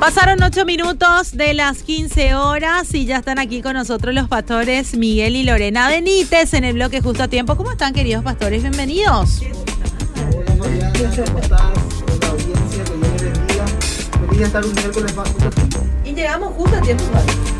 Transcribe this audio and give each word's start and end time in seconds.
Pasaron 0.00 0.42
ocho 0.42 0.66
minutos 0.66 1.32
de 1.32 1.54
las 1.54 1.82
15 1.82 2.34
horas 2.34 2.92
y 2.94 3.06
ya 3.06 3.16
están 3.18 3.38
aquí 3.38 3.62
con 3.62 3.72
nosotros 3.72 4.14
los 4.14 4.28
pastores 4.28 4.94
Miguel 4.94 5.36
y 5.36 5.42
Lorena 5.42 5.88
Benítez 5.88 6.52
en 6.52 6.64
el 6.64 6.74
bloque 6.74 7.00
Justo 7.00 7.22
a 7.22 7.28
Tiempo. 7.28 7.56
¿Cómo 7.56 7.70
están, 7.70 7.94
queridos 7.94 8.22
pastores? 8.22 8.60
Bienvenidos. 8.60 9.40
Hola, 10.34 10.54
Mariana. 10.58 10.92
¿Cómo 10.92 11.38
estás? 11.38 11.60
Hola, 11.62 12.28
audiencia. 12.28 12.84
Que 12.84 12.92
Dios 12.92 13.22
les 13.22 13.32
bendiga. 13.32 13.66
Feliz 14.20 14.38
de 14.38 14.44
estar 14.44 14.64
un 14.66 14.74
miércoles 14.74 15.16
más 15.16 15.28
justo 15.30 15.48
a 15.48 15.50
tiempo. 15.50 15.78
Y 16.04 16.12
llegamos 16.12 16.52
justo 16.54 16.76
a 16.76 16.80
tiempo. 16.82 17.04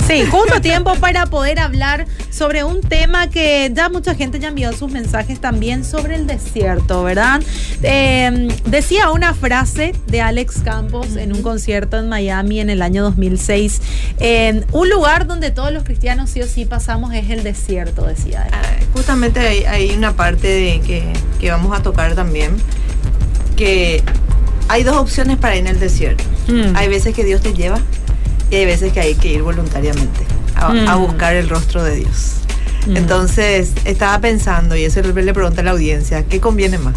Sí, 0.06 0.24
justo 0.24 0.60
tiempo 0.60 0.94
para 1.00 1.26
poder 1.26 1.58
hablar 1.58 2.06
sobre 2.30 2.62
un 2.62 2.80
tema 2.80 3.28
que 3.28 3.72
ya 3.74 3.88
mucha 3.88 4.14
gente 4.14 4.38
ya 4.38 4.48
envió 4.48 4.72
sus 4.72 4.88
mensajes 4.88 5.40
también 5.40 5.84
sobre 5.84 6.14
el 6.14 6.28
desierto, 6.28 7.02
¿verdad? 7.02 7.42
Eh, 7.82 8.46
decía 8.66 9.10
una 9.10 9.34
frase 9.34 9.96
de 10.06 10.20
Alex 10.20 10.60
Campos 10.64 11.16
en 11.16 11.32
un 11.32 11.42
concierto 11.42 11.98
en 11.98 12.08
Miami 12.08 12.60
en 12.60 12.70
el 12.70 12.82
año 12.82 13.02
2006. 13.02 13.82
Eh, 14.20 14.64
un 14.70 14.88
lugar 14.88 15.26
donde 15.26 15.50
todos 15.50 15.72
los 15.72 15.82
cristianos 15.82 16.30
sí 16.30 16.40
o 16.40 16.46
sí 16.46 16.66
pasamos 16.66 17.12
es 17.12 17.28
el 17.30 17.42
desierto, 17.42 18.06
decía 18.06 18.44
él. 18.44 18.52
Ah, 18.54 18.62
justamente 18.92 19.40
hay, 19.40 19.64
hay 19.64 19.90
una 19.90 20.14
parte 20.14 20.46
de 20.46 20.80
que, 20.82 21.02
que 21.40 21.50
vamos 21.50 21.76
a 21.76 21.82
tocar 21.82 22.14
también, 22.14 22.56
que 23.56 24.04
hay 24.68 24.84
dos 24.84 24.98
opciones 24.98 25.36
para 25.36 25.56
ir 25.56 25.62
en 25.62 25.66
el 25.66 25.80
desierto. 25.80 26.22
Mm. 26.46 26.76
Hay 26.76 26.86
veces 26.86 27.12
que 27.12 27.24
Dios 27.24 27.40
te 27.40 27.52
lleva 27.54 27.80
y 28.50 28.56
hay 28.56 28.66
veces 28.66 28.92
que 28.92 29.00
hay 29.00 29.14
que 29.14 29.32
ir 29.32 29.42
voluntariamente 29.42 30.20
a, 30.54 30.68
a 30.68 30.96
Mm. 30.96 31.00
buscar 31.00 31.34
el 31.36 31.48
rostro 31.48 31.82
de 31.84 31.96
Dios. 31.96 32.34
Mm. 32.86 32.96
Entonces 32.96 33.72
estaba 33.84 34.18
pensando, 34.20 34.76
y 34.76 34.84
eso 34.84 35.00
le 35.02 35.32
pregunto 35.34 35.60
a 35.60 35.64
la 35.64 35.72
audiencia, 35.72 36.24
¿qué 36.24 36.40
conviene 36.40 36.78
más? 36.78 36.94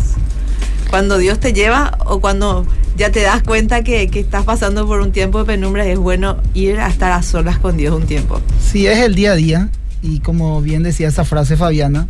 ¿Cuando 0.89 1.17
Dios 1.17 1.39
te 1.39 1.53
lleva 1.53 1.97
o 2.05 2.19
cuando 2.19 2.65
ya 2.97 3.11
te 3.11 3.21
das 3.21 3.43
cuenta 3.43 3.83
que, 3.83 4.07
que 4.09 4.19
estás 4.19 4.43
pasando 4.43 4.87
por 4.87 5.01
un 5.01 5.11
tiempo 5.11 5.39
de 5.39 5.45
penumbra 5.45 5.87
y 5.87 5.91
es 5.91 5.99
bueno 5.99 6.37
ir 6.53 6.79
a 6.79 6.87
estar 6.87 7.11
a 7.11 7.21
solas 7.21 7.59
con 7.59 7.77
Dios 7.77 7.95
un 7.95 8.05
tiempo? 8.07 8.41
Si 8.71 8.87
es 8.87 8.97
el 8.99 9.13
día 9.15 9.33
a 9.33 9.35
día, 9.35 9.69
y 10.01 10.19
como 10.19 10.61
bien 10.61 10.81
decía 10.83 11.07
esa 11.09 11.25
frase 11.25 11.57
Fabiana, 11.57 12.07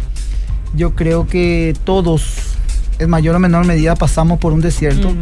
yo 0.76 0.96
creo 0.96 1.28
que 1.28 1.76
todos, 1.84 2.24
en 3.00 3.10
mayor 3.10 3.36
o 3.36 3.40
menor 3.40 3.66
medida, 3.66 3.96
pasamos 3.96 4.40
por 4.40 4.54
un 4.54 4.62
desierto. 4.62 5.14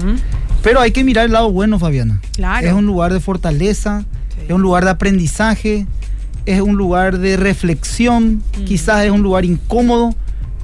Pero 0.68 0.82
hay 0.82 0.92
que 0.92 1.06
mirar 1.06 1.28
el 1.28 1.32
lado 1.32 1.50
bueno, 1.50 1.80
Fabiana. 1.80 2.20
Claro. 2.34 2.68
Es 2.68 2.74
un 2.74 2.86
lugar 2.86 3.14
de 3.14 3.22
fortaleza, 3.22 4.04
Sí. 4.36 4.42
es 4.50 4.52
un 4.54 4.62
lugar 4.62 4.84
de 4.84 4.90
aprendizaje, 4.90 5.88
es 6.46 6.60
un 6.60 6.76
lugar 6.76 7.20
de 7.20 7.38
reflexión, 7.38 8.44
Mm. 8.60 8.66
quizás 8.66 9.06
es 9.06 9.12
un 9.12 9.22
lugar 9.22 9.46
incómodo, 9.46 10.14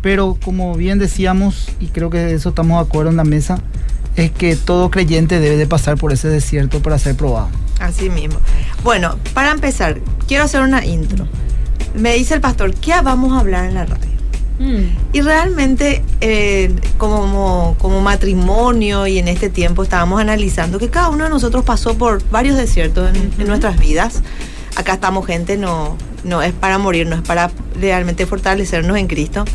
pero 0.01 0.37
como 0.43 0.75
bien 0.75 0.99
decíamos, 0.99 1.69
y 1.79 1.85
creo 1.87 2.09
que 2.09 2.17
de 2.17 2.33
eso 2.33 2.49
estamos 2.49 2.81
de 2.83 2.89
acuerdo 2.89 3.11
en 3.11 3.15
la 3.15 3.23
mesa, 3.23 3.59
es 4.17 4.29
que 4.29 4.57
todo 4.57 4.91
creyente 4.91 5.39
debe 5.39 5.55
de 5.55 5.67
pasar 5.67 5.95
por 5.97 6.11
ese 6.11 6.27
desierto 6.27 6.81
para 6.81 6.99
ser 6.99 7.15
probado. 7.15 7.47
Así 7.79 8.09
mismo. 8.09 8.39
Bueno, 8.83 9.15
para 9.33 9.51
empezar, 9.51 10.01
quiero 10.27 10.43
hacer 10.43 10.63
una 10.63 10.85
intro. 10.85 11.29
Me 11.95 12.13
dice 12.15 12.33
el 12.33 12.41
pastor, 12.41 12.73
¿qué 12.75 12.91
vamos 13.01 13.31
a 13.31 13.39
hablar 13.39 13.69
en 13.69 13.75
la 13.75 13.85
radio? 13.85 14.11
Mm. 14.59 15.13
Y 15.13 15.21
realmente, 15.21 16.03
eh, 16.21 16.73
como, 16.97 17.75
como 17.79 18.01
matrimonio 18.01 19.07
y 19.07 19.17
en 19.17 19.27
este 19.27 19.49
tiempo, 19.49 19.83
estábamos 19.83 20.21
analizando 20.21 20.79
que 20.79 20.89
cada 20.89 21.09
uno 21.09 21.23
de 21.23 21.29
nosotros 21.29 21.63
pasó 21.63 21.97
por 21.97 22.27
varios 22.29 22.57
desiertos 22.57 23.09
en, 23.15 23.47
nuestras 23.47 23.79
vidas. 23.79 24.21
Acá 24.75 24.93
estamos 24.93 25.25
gente, 25.25 25.57
no, 25.57 25.97
no 26.23 26.41
es 26.41 26.53
para 26.53 26.77
morir, 26.77 27.07
no 27.07 27.15
es 27.15 27.21
para 27.21 27.51
realmente 27.79 28.25
fortalecernos 28.25 28.97
en 28.97 29.07
Cristo. 29.07 29.45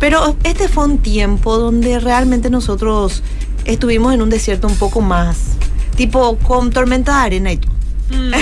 Pero 0.00 0.36
este 0.44 0.68
fue 0.68 0.84
un 0.84 0.98
tiempo 0.98 1.58
donde 1.58 2.00
realmente 2.00 2.50
nosotros 2.50 3.22
estuvimos 3.64 4.12
en 4.12 4.22
un 4.22 4.30
desierto 4.30 4.66
un 4.66 4.76
poco 4.76 5.00
más, 5.00 5.52
tipo 5.96 6.36
con 6.38 6.70
tormenta 6.70 7.20
de 7.20 7.26
arena 7.26 7.52
y. 7.52 7.60
Mm. 8.10 8.34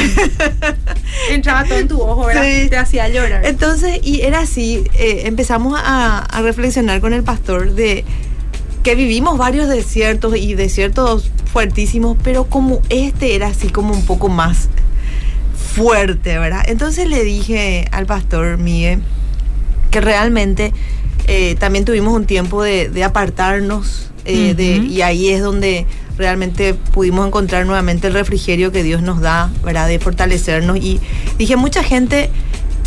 Entraba 1.30 1.64
todo 1.64 1.78
en 1.78 1.88
tu 1.88 2.00
ojo, 2.00 2.26
¿verdad? 2.26 2.42
Sí. 2.42 2.68
Te 2.68 2.76
hacía 2.76 3.08
llorar. 3.08 3.44
Entonces, 3.46 4.00
y 4.02 4.22
era 4.22 4.40
así, 4.40 4.84
eh, 4.94 5.22
empezamos 5.24 5.78
a, 5.82 6.18
a 6.18 6.42
reflexionar 6.42 7.00
con 7.00 7.12
el 7.12 7.22
pastor 7.22 7.74
de 7.74 8.04
que 8.82 8.94
vivimos 8.94 9.38
varios 9.38 9.68
desiertos 9.68 10.36
y 10.36 10.54
desiertos 10.54 11.30
fuertísimos, 11.52 12.16
pero 12.22 12.44
como 12.44 12.80
este 12.88 13.34
era 13.34 13.48
así 13.48 13.68
como 13.68 13.94
un 13.94 14.04
poco 14.04 14.28
más 14.28 14.68
fuerte, 15.74 16.38
¿verdad? 16.38 16.64
Entonces 16.66 17.08
le 17.08 17.22
dije 17.24 17.86
al 17.92 18.06
pastor 18.06 18.58
Miguel 18.58 19.02
que 19.90 20.00
realmente 20.00 20.72
eh, 21.28 21.54
también 21.56 21.84
tuvimos 21.84 22.14
un 22.14 22.26
tiempo 22.26 22.62
de, 22.62 22.88
de 22.88 23.04
apartarnos 23.04 24.10
eh, 24.24 24.54
de, 24.54 24.76
y 24.76 25.02
ahí 25.02 25.28
es 25.28 25.42
donde 25.42 25.86
realmente 26.18 26.74
pudimos 26.74 27.26
encontrar 27.26 27.66
nuevamente 27.66 28.06
el 28.08 28.14
refrigerio 28.14 28.72
que 28.72 28.82
Dios 28.82 29.02
nos 29.02 29.20
da, 29.20 29.50
¿verdad? 29.64 29.88
De 29.88 29.98
fortalecernos. 29.98 30.76
Y 30.78 31.00
dije, 31.38 31.56
mucha 31.56 31.82
gente 31.82 32.30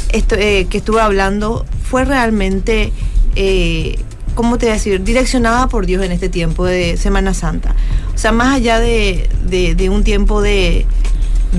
esto, 0.10 0.36
eh, 0.36 0.68
que 0.70 0.78
estuve 0.78 1.02
hablando 1.02 1.66
fue 1.84 2.06
realmente, 2.06 2.92
eh, 3.36 3.98
¿cómo 4.36 4.58
te 4.58 4.66
voy 4.68 4.72
a 4.72 4.74
decir? 4.76 5.04
Direccionada 5.04 5.68
por 5.68 5.86
Dios 5.86 6.04
en 6.04 6.12
este 6.12 6.30
tiempo 6.30 6.66
de 6.66 6.98
Semana 6.98 7.34
Santa. 7.34 7.76
O 8.14 8.18
sea, 8.18 8.32
más 8.32 8.56
allá 8.56 8.80
de, 8.80 9.28
de- 9.48 9.76
de 9.76 9.90
un 9.90 10.04
tiempo 10.04 10.42
de, 10.42 10.86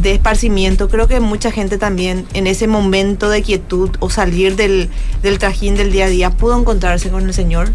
de 0.00 0.12
esparcimiento, 0.12 0.88
creo 0.88 1.06
que 1.08 1.20
mucha 1.20 1.50
gente 1.50 1.76
también 1.78 2.26
en 2.34 2.46
ese 2.46 2.66
momento 2.66 3.28
de 3.28 3.42
quietud 3.42 3.90
o 4.00 4.08
salir 4.10 4.56
del, 4.56 4.88
del 5.22 5.38
trajín 5.38 5.74
del 5.74 5.92
día 5.92 6.06
a 6.06 6.08
día 6.08 6.30
pudo 6.30 6.58
encontrarse 6.58 7.10
con 7.10 7.26
el 7.26 7.34
Señor, 7.34 7.70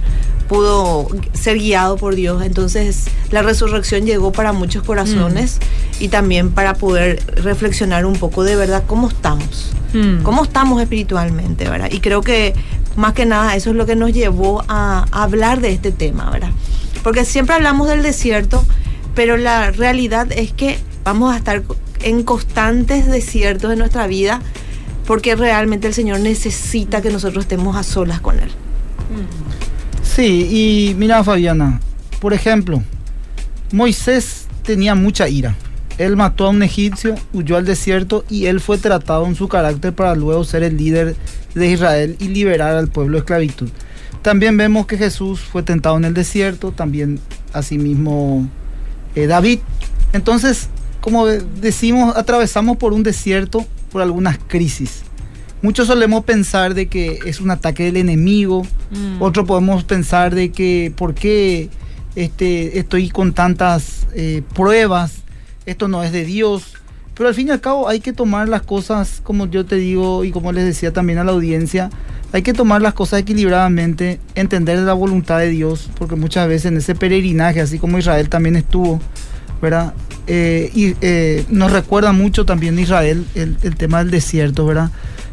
pudo 0.51 1.07
ser 1.31 1.57
guiado 1.59 1.95
por 1.95 2.13
Dios. 2.13 2.43
Entonces 2.43 3.05
la 3.31 3.41
resurrección 3.41 4.05
llegó 4.05 4.33
para 4.33 4.51
muchos 4.51 4.83
corazones 4.83 5.59
y 6.01 6.09
también 6.09 6.51
para 6.51 6.73
poder 6.73 7.23
reflexionar 7.37 8.05
un 8.05 8.17
poco 8.17 8.43
de 8.43 8.57
verdad 8.57 8.83
cómo 8.85 9.07
estamos, 9.07 9.71
Mm. 9.93 10.23
cómo 10.23 10.43
estamos 10.43 10.81
espiritualmente, 10.81 11.69
¿verdad? 11.69 11.89
Y 11.89 12.01
creo 12.01 12.21
que 12.21 12.53
más 12.97 13.13
que 13.13 13.25
nada 13.25 13.55
eso 13.55 13.69
es 13.69 13.77
lo 13.77 13.85
que 13.85 13.95
nos 13.95 14.11
llevó 14.11 14.61
a, 14.67 15.05
a 15.11 15.23
hablar 15.23 15.61
de 15.61 15.71
este 15.71 15.93
tema, 15.93 16.29
¿verdad? 16.29 16.51
Porque 17.01 17.23
siempre 17.23 17.55
hablamos 17.55 17.87
del 17.87 18.03
desierto, 18.03 18.61
pero 19.15 19.37
la 19.37 19.71
realidad 19.71 20.29
es 20.33 20.51
que 20.51 20.77
vamos 21.05 21.33
a 21.33 21.37
estar 21.37 21.63
en 22.03 22.23
constantes 22.23 23.05
desiertos 23.07 23.71
en 23.71 23.79
nuestra 23.79 24.05
vida 24.07 24.41
porque 25.05 25.35
realmente 25.37 25.87
el 25.87 25.93
Señor 25.93 26.19
necesita 26.19 27.01
que 27.01 27.09
nosotros 27.09 27.45
estemos 27.45 27.77
a 27.77 27.83
solas 27.83 28.19
con 28.19 28.37
Él. 28.39 28.51
Sí, 30.03 30.47
y 30.91 30.95
mira 30.95 31.23
Fabiana, 31.23 31.79
por 32.19 32.33
ejemplo, 32.33 32.81
Moisés 33.71 34.47
tenía 34.63 34.95
mucha 34.95 35.29
ira. 35.29 35.55
Él 35.97 36.17
mató 36.17 36.45
a 36.45 36.49
un 36.49 36.63
egipcio, 36.63 37.15
huyó 37.33 37.57
al 37.57 37.65
desierto 37.65 38.25
y 38.29 38.45
él 38.45 38.59
fue 38.59 38.77
tratado 38.77 39.25
en 39.25 39.35
su 39.35 39.47
carácter 39.47 39.93
para 39.93 40.15
luego 40.15 40.43
ser 40.43 40.63
el 40.63 40.77
líder 40.77 41.15
de 41.53 41.67
Israel 41.67 42.15
y 42.19 42.29
liberar 42.29 42.75
al 42.75 42.87
pueblo 42.87 43.13
de 43.13 43.19
esclavitud. 43.19 43.69
También 44.21 44.55
vemos 44.57 44.85
que 44.85 44.97
Jesús 44.97 45.39
fue 45.39 45.63
tentado 45.63 45.97
en 45.97 46.05
el 46.05 46.13
desierto, 46.13 46.71
también 46.71 47.19
asimismo 47.53 48.47
eh, 49.15 49.27
David. 49.27 49.59
Entonces, 50.13 50.69
como 51.01 51.25
decimos, 51.25 52.15
atravesamos 52.15 52.77
por 52.77 52.93
un 52.93 53.03
desierto, 53.03 53.65
por 53.91 54.01
algunas 54.01 54.37
crisis. 54.47 55.03
Muchos 55.61 55.87
solemos 55.87 56.23
pensar 56.23 56.73
de 56.73 56.87
que 56.87 57.19
es 57.25 57.39
un 57.39 57.51
ataque 57.51 57.83
del 57.83 57.97
enemigo, 57.97 58.65
Mm. 58.91 59.21
otro 59.21 59.45
podemos 59.45 59.83
pensar 59.83 60.35
de 60.35 60.51
que 60.51 60.91
por 60.95 61.13
qué 61.13 61.69
este, 62.15 62.79
estoy 62.79 63.09
con 63.09 63.31
tantas 63.33 64.07
eh, 64.13 64.41
pruebas, 64.53 65.21
esto 65.65 65.87
no 65.87 66.03
es 66.03 66.11
de 66.11 66.25
Dios. 66.25 66.73
Pero 67.15 67.29
al 67.29 67.35
fin 67.35 67.47
y 67.49 67.51
al 67.51 67.61
cabo 67.61 67.87
hay 67.87 67.99
que 67.99 68.11
tomar 68.13 68.49
las 68.49 68.63
cosas, 68.63 69.21
como 69.23 69.45
yo 69.47 69.65
te 69.65 69.75
digo 69.75 70.23
y 70.25 70.31
como 70.31 70.51
les 70.51 70.65
decía 70.65 70.91
también 70.91 71.19
a 71.19 71.23
la 71.23 71.31
audiencia, 71.31 71.89
hay 72.33 72.41
que 72.41 72.53
tomar 72.53 72.81
las 72.81 72.93
cosas 72.93 73.19
equilibradamente, 73.19 74.19
entender 74.35 74.79
la 74.79 74.93
voluntad 74.93 75.37
de 75.39 75.49
Dios, 75.49 75.89
porque 75.97 76.15
muchas 76.15 76.47
veces 76.47 76.65
en 76.65 76.77
ese 76.77 76.95
peregrinaje, 76.95 77.61
así 77.61 77.77
como 77.77 77.97
Israel 77.99 78.29
también 78.29 78.55
estuvo, 78.55 78.99
¿verdad? 79.61 79.93
Eh, 80.27 80.71
y 80.73 80.95
eh, 81.01 81.45
nos 81.49 81.71
recuerda 81.71 82.11
mucho 82.13 82.45
también 82.45 82.79
Israel 82.79 83.25
el, 83.35 83.57
el 83.63 83.75
tema 83.75 83.99
del 83.99 84.11
desierto, 84.11 84.65
¿verdad? 84.65 84.89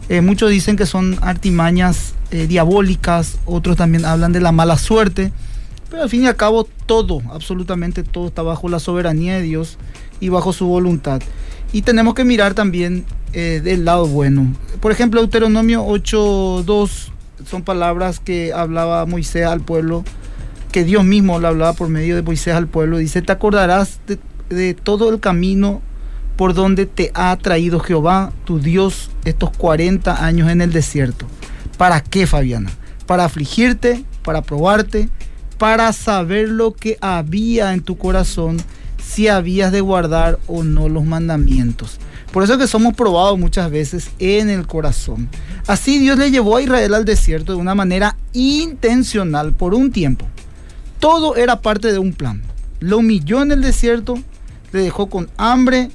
Eh, 0.09 0.23
muchos 0.23 0.51
dicen 0.51 0.77
que 0.77 0.87
son 0.87 1.19
artimañas 1.21 2.15
eh, 2.31 2.47
diabólicas, 2.47 3.39
otros 3.45 3.77
también 3.77 4.05
hablan 4.07 4.33
de 4.33 4.41
la 4.41 4.53
mala 4.53 4.79
suerte, 4.79 5.33
pero 5.91 6.03
al 6.03 6.09
fin 6.09 6.23
y 6.25 6.27
al 6.27 6.37
cabo 6.37 6.67
todo, 6.87 7.21
absolutamente 7.31 8.03
todo 8.03 8.29
está 8.29 8.43
bajo 8.43 8.69
la 8.69 8.79
soberanía 8.79 9.37
de 9.37 9.43
Dios 9.43 9.77
y 10.21 10.31
bajo 10.31 10.53
su 10.53 10.67
voluntad. 10.67 11.21
Y 11.73 11.83
tenemos 11.83 12.15
que 12.15 12.25
mirar 12.25 12.55
también 12.55 13.05
eh, 13.35 13.61
del 13.63 13.85
lado 13.85 14.07
bueno. 14.07 14.55
Por 14.81 14.93
ejemplo, 14.93 15.21
Deuteronomio 15.21 15.85
8.2 15.85 17.11
son 17.47 17.63
palabras 17.63 18.21
que 18.21 18.55
hablaba 18.55 19.05
Moisés 19.05 19.45
al 19.45 19.61
pueblo, 19.61 20.05
que 20.73 20.85
Dios 20.85 21.05
mismo 21.05 21.39
le 21.39 21.49
hablaba 21.49 21.75
por 21.75 21.91
medio 21.91 22.17
de 22.17 22.23
Moisés 22.23 22.55
al 22.55 22.69
pueblo. 22.69 22.97
Dice, 22.97 23.21
te 23.21 23.33
acordarás 23.33 24.01
de, 24.07 24.19
de 24.49 24.73
todo 24.73 25.11
el 25.11 25.21
camino 25.21 25.83
por 26.39 26.55
donde 26.55 26.87
te 26.87 27.11
ha 27.15 27.37
traído 27.37 27.81
Jehová, 27.81 28.33
tu 28.45 28.61
Dios, 28.61 29.11
estos 29.25 29.51
40 29.51 30.25
años 30.25 30.49
en 30.49 30.61
el 30.61 30.73
desierto. 30.73 31.27
¿Para 31.77 32.01
qué, 32.01 32.29
Fabiana? 32.29 32.71
Para 33.07 33.25
afligirte, 33.25 34.05
para 34.23 34.43
probarte, 34.43 35.09
para 35.59 35.93
saber 35.93 36.49
lo 36.49 36.75
que 36.75 36.97
había 37.01 37.75
en 37.75 37.81
tu 37.81 37.99
corazón, 37.99 38.59
si 39.05 39.27
habías 39.27 39.73
de 39.73 39.81
guardar 39.81 40.39
o 40.47 40.63
no 40.63 40.89
los 40.89 41.05
mandamientos. 41.05 41.99
Por 42.33 42.45
eso 42.45 42.57
que 42.57 42.69
somos 42.69 42.95
probados 42.95 43.37
muchas 43.37 43.69
veces 43.69 44.11
en 44.21 44.49
el 44.49 44.69
corazón. 44.69 45.29
Así 45.67 45.99
Dios 45.99 46.19
le 46.19 46.31
llevó 46.31 46.59
a 46.59 46.63
Israel 46.63 46.95
al 46.95 47.05
desierto 47.05 47.51
de 47.51 47.59
una 47.59 47.75
manera 47.75 48.17
intencional 48.33 49.55
por 49.55 49.75
un 49.75 49.91
tiempo. 49.91 50.29
Todo 51.01 51.35
era 51.35 51.63
parte 51.63 51.91
de 51.91 51.99
un 51.99 52.13
plan. 52.13 52.43
Lo 52.79 52.99
humilló 52.99 53.43
en 53.43 53.51
el 53.51 53.61
desierto, 53.61 54.15
le 54.71 54.83
dejó 54.83 55.09
con 55.09 55.29
hambre 55.37 55.91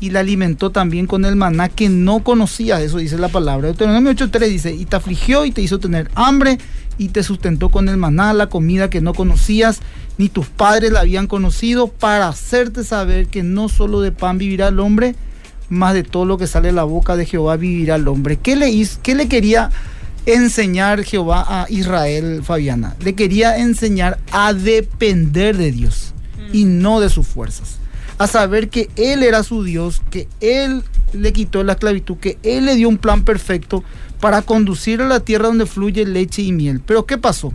y 0.00 0.10
la 0.10 0.20
alimentó 0.20 0.70
también 0.70 1.06
con 1.06 1.24
el 1.24 1.36
maná 1.36 1.68
que 1.68 1.88
no 1.88 2.22
conocía. 2.22 2.80
Eso 2.80 2.98
dice 2.98 3.18
la 3.18 3.28
palabra. 3.28 3.68
Deuteronomio 3.68 4.12
8.3 4.12 4.48
dice, 4.48 4.74
y 4.74 4.84
te 4.84 4.96
afligió 4.96 5.44
y 5.44 5.50
te 5.50 5.62
hizo 5.62 5.78
tener 5.78 6.10
hambre 6.14 6.58
y 6.98 7.08
te 7.08 7.22
sustentó 7.22 7.68
con 7.68 7.88
el 7.88 7.96
maná, 7.96 8.32
la 8.32 8.48
comida 8.48 8.90
que 8.90 9.00
no 9.00 9.14
conocías, 9.14 9.80
ni 10.18 10.28
tus 10.28 10.46
padres 10.48 10.92
la 10.92 11.00
habían 11.00 11.28
conocido, 11.28 11.88
para 11.88 12.28
hacerte 12.28 12.84
saber 12.84 13.28
que 13.28 13.42
no 13.42 13.68
solo 13.68 14.00
de 14.00 14.12
pan 14.12 14.36
vivirá 14.36 14.68
el 14.68 14.80
hombre, 14.80 15.14
más 15.68 15.94
de 15.94 16.02
todo 16.02 16.24
lo 16.24 16.38
que 16.38 16.46
sale 16.46 16.68
de 16.68 16.74
la 16.74 16.84
boca 16.84 17.16
de 17.16 17.24
Jehová 17.24 17.56
vivirá 17.56 17.96
el 17.96 18.08
hombre. 18.08 18.36
¿Qué 18.36 18.56
le, 18.56 18.70
hizo, 18.70 18.98
qué 19.02 19.14
le 19.14 19.28
quería 19.28 19.70
enseñar 20.26 21.04
Jehová 21.04 21.44
a 21.46 21.66
Israel, 21.68 22.42
Fabiana? 22.42 22.96
Le 23.00 23.14
quería 23.14 23.58
enseñar 23.58 24.18
a 24.32 24.52
depender 24.52 25.56
de 25.56 25.70
Dios 25.70 26.14
y 26.52 26.64
no 26.64 27.00
de 27.00 27.10
sus 27.10 27.26
fuerzas. 27.26 27.78
A 28.18 28.26
saber 28.26 28.68
que 28.68 28.90
Él 28.96 29.22
era 29.22 29.42
su 29.42 29.62
Dios, 29.62 30.02
que 30.10 30.28
Él 30.40 30.82
le 31.12 31.32
quitó 31.32 31.62
la 31.62 31.72
esclavitud, 31.72 32.16
que 32.18 32.38
Él 32.42 32.66
le 32.66 32.76
dio 32.76 32.88
un 32.88 32.98
plan 32.98 33.24
perfecto 33.24 33.84
para 34.20 34.42
conducir 34.42 35.00
a 35.00 35.06
la 35.06 35.20
tierra 35.20 35.46
donde 35.46 35.66
fluye 35.66 36.04
leche 36.04 36.42
y 36.42 36.52
miel. 36.52 36.80
Pero 36.84 37.06
¿qué 37.06 37.18
pasó? 37.18 37.52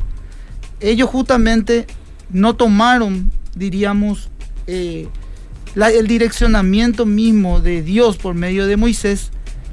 Ellos 0.80 1.10
justamente 1.10 1.86
no 2.30 2.56
tomaron, 2.56 3.31
diríamos, 3.56 4.30
eh, 4.68 5.07
el 5.75 6.07
direccionamiento 6.07 7.06
mismo 7.06 7.59
de 7.59 7.81
Dios 7.81 8.18
por 8.18 8.36
medio 8.36 8.68
de 8.68 8.77
Moisés, 8.77 9.31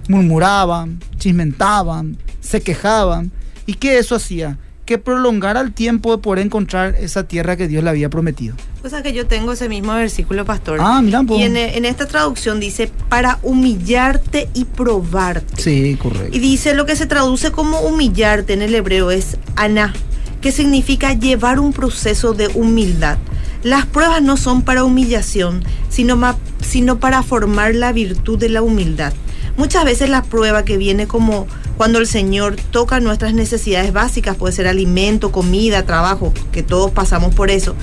murmuraban, 0.09 0.99
chismentaban, 1.19 2.17
se 2.41 2.61
quejaban. 2.63 3.31
¿Y 3.67 3.75
qué 3.75 3.99
eso 3.99 4.17
hacía? 4.17 4.59
Que 4.91 4.99
prolongara 4.99 5.61
el 5.61 5.73
tiempo 5.73 6.11
de 6.11 6.21
poder 6.21 6.45
encontrar 6.45 6.97
esa 6.99 7.23
tierra 7.23 7.57
que 7.57 7.69
Dios 7.69 7.85
le 7.85 7.91
había 7.91 8.11
prometido. 8.11 8.57
O 8.83 8.89
sea 8.89 9.05
que 9.05 9.13
yo 9.13 9.25
tengo 9.25 9.53
ese 9.53 9.69
mismo 9.69 9.95
versículo, 9.95 10.45
pastor. 10.45 10.81
Ah, 10.83 11.01
mira, 11.01 11.23
y 11.29 11.43
en, 11.45 11.57
en, 11.57 11.85
esta 11.85 12.09
traducción 12.09 12.59
dice, 12.59 12.91
para 13.09 13.39
humillarte 13.45 14.49
y 14.53 14.65
probarte. 14.65 15.63
Sí, 15.63 15.95
correcto. 15.95 16.37
Y 16.37 16.41
dice 16.41 16.75
lo 16.75 16.87
que 16.87 16.97
se 16.97 17.07
traduce 17.07 17.53
como 17.53 17.79
humillarte 17.83 18.53
en 18.53 18.63
el 18.63 18.75
hebreo 18.75 19.13
es 19.13 19.37
ana, 19.55 19.93
que 20.41 20.51
significa 20.51 21.13
llevar 21.13 21.61
un 21.61 21.73
proceso 21.73 22.33
de 22.33 22.49
humildad. 22.49 23.19
Las 23.63 23.87
pruebas 23.87 24.23
no 24.23 24.37
son 24.37 24.63
para 24.63 24.83
humillación, 24.83 25.63
sino, 25.89 26.17
ma, 26.17 26.37
sino 26.63 26.99
para 26.99 27.23
formar 27.23 27.77
la 27.77 27.93
virtud 27.93 28.41
de 28.41 28.49
la 28.49 28.61
humildad. 28.61 29.13
Muchas 29.57 29.85
veces 29.85 30.11
la 30.11 30.25
prueba 30.25 30.65
que 30.65 30.79
viene 30.79 31.07
como 31.07 31.47
cuando 31.81 31.99
el 31.99 32.07
Señor 32.07 32.57
toca 32.57 33.01
nuestras 33.01 33.33
necesidades 33.33 33.95
básicas, 33.95 34.37
puede 34.37 34.53
ser 34.53 34.69
alimento, 34.69 35.33
comida, 35.33 35.87
trabajo, 35.87 36.35
que 36.53 36.63
todos 36.63 36.91
pasamos 36.91 37.35
por 37.35 37.49
eso. 37.51 37.75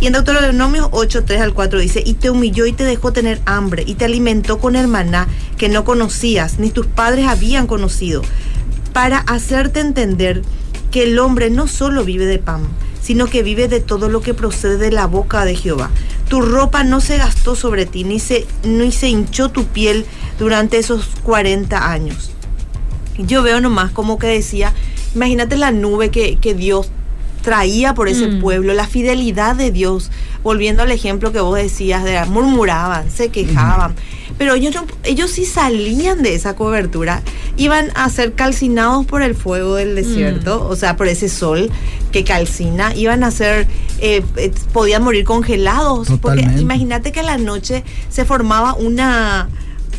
Y 0.00 0.08
en 0.08 0.14
Deuteronomio 0.14 0.88
8, 0.90 1.22
3 1.24 1.40
al 1.40 1.54
4 1.54 1.78
dice, 1.78 2.02
y 2.04 2.14
te 2.14 2.30
humilló 2.30 2.66
y 2.66 2.72
te 2.72 2.82
dejó 2.82 3.12
tener 3.12 3.40
hambre, 3.46 3.84
y 3.86 3.94
te 3.94 4.06
alimentó 4.06 4.58
con 4.58 4.74
el 4.74 4.88
maná 4.88 5.28
que 5.56 5.68
no 5.68 5.84
conocías, 5.84 6.58
ni 6.58 6.70
tus 6.70 6.86
padres 6.86 7.28
habían 7.28 7.68
conocido, 7.68 8.22
para 8.92 9.18
hacerte 9.18 9.78
entender 9.78 10.42
que 10.90 11.04
el 11.04 11.16
hombre 11.20 11.48
no 11.48 11.68
solo 11.68 12.04
vive 12.04 12.26
de 12.26 12.40
pan, 12.40 12.66
sino 13.00 13.28
que 13.28 13.44
vive 13.44 13.68
de 13.68 13.78
todo 13.78 14.08
lo 14.08 14.20
que 14.20 14.34
procede 14.34 14.78
de 14.78 14.90
la 14.90 15.06
boca 15.06 15.44
de 15.44 15.54
Jehová. 15.54 15.90
Tu 16.28 16.40
ropa 16.40 16.82
no 16.82 17.00
se 17.00 17.18
gastó 17.18 17.54
sobre 17.54 17.86
ti, 17.86 18.02
ni 18.02 18.18
se, 18.18 18.48
ni 18.64 18.90
se 18.90 19.10
hinchó 19.10 19.50
tu 19.50 19.64
piel 19.66 20.06
durante 20.40 20.78
esos 20.78 21.06
40 21.22 21.88
años. 21.92 22.33
Yo 23.18 23.42
veo 23.42 23.60
nomás 23.60 23.92
como 23.92 24.18
que 24.18 24.26
decía, 24.26 24.72
imagínate 25.14 25.56
la 25.56 25.70
nube 25.70 26.10
que, 26.10 26.36
que 26.36 26.54
Dios 26.54 26.90
traía 27.44 27.92
por 27.92 28.08
ese 28.08 28.26
mm. 28.26 28.40
pueblo, 28.40 28.72
la 28.72 28.86
fidelidad 28.86 29.54
de 29.54 29.70
Dios, 29.70 30.10
volviendo 30.42 30.82
al 30.82 30.90
ejemplo 30.90 31.30
que 31.30 31.40
vos 31.40 31.56
decías, 31.56 32.02
de 32.02 32.24
murmuraban, 32.24 33.10
se 33.10 33.28
quejaban, 33.28 33.92
mm. 33.92 34.34
pero 34.38 34.54
ellos, 34.54 34.74
no, 34.74 34.86
ellos 35.04 35.30
sí 35.30 35.44
salían 35.44 36.22
de 36.22 36.34
esa 36.34 36.56
cobertura, 36.56 37.22
iban 37.58 37.88
a 37.94 38.08
ser 38.08 38.32
calcinados 38.32 39.04
por 39.04 39.22
el 39.22 39.34
fuego 39.34 39.74
del 39.74 39.94
desierto, 39.94 40.64
mm. 40.64 40.72
o 40.72 40.74
sea, 40.76 40.96
por 40.96 41.06
ese 41.06 41.28
sol 41.28 41.70
que 42.12 42.24
calcina, 42.24 42.94
iban 42.96 43.22
a 43.22 43.30
ser, 43.30 43.68
eh, 44.00 44.24
eh, 44.36 44.50
podían 44.72 45.04
morir 45.04 45.24
congelados, 45.24 46.08
Totalmente. 46.08 46.48
porque 46.48 46.62
imagínate 46.62 47.12
que 47.12 47.20
a 47.20 47.24
la 47.24 47.36
noche 47.36 47.84
se 48.08 48.24
formaba 48.24 48.72
una, 48.72 49.50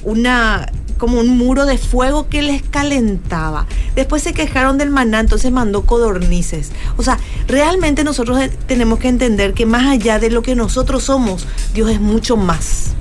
una 0.03 0.67
como 0.97 1.19
un 1.19 1.37
muro 1.37 1.65
de 1.65 1.77
fuego 1.77 2.27
que 2.29 2.41
les 2.41 2.61
calentaba. 2.61 3.65
Después 3.95 4.23
se 4.23 4.33
quejaron 4.33 4.77
del 4.77 4.89
maná, 4.89 5.19
entonces 5.19 5.51
mandó 5.51 5.85
codornices. 5.85 6.71
O 6.97 7.03
sea, 7.03 7.19
realmente 7.47 8.03
nosotros 8.03 8.39
tenemos 8.67 8.99
que 8.99 9.09
entender 9.09 9.53
que 9.53 9.65
más 9.65 9.85
allá 9.85 10.19
de 10.19 10.29
lo 10.29 10.41
que 10.41 10.55
nosotros 10.55 11.03
somos, 11.03 11.47
Dios 11.73 11.89
es 11.89 11.99
mucho 11.99 12.37
más. 12.37 12.93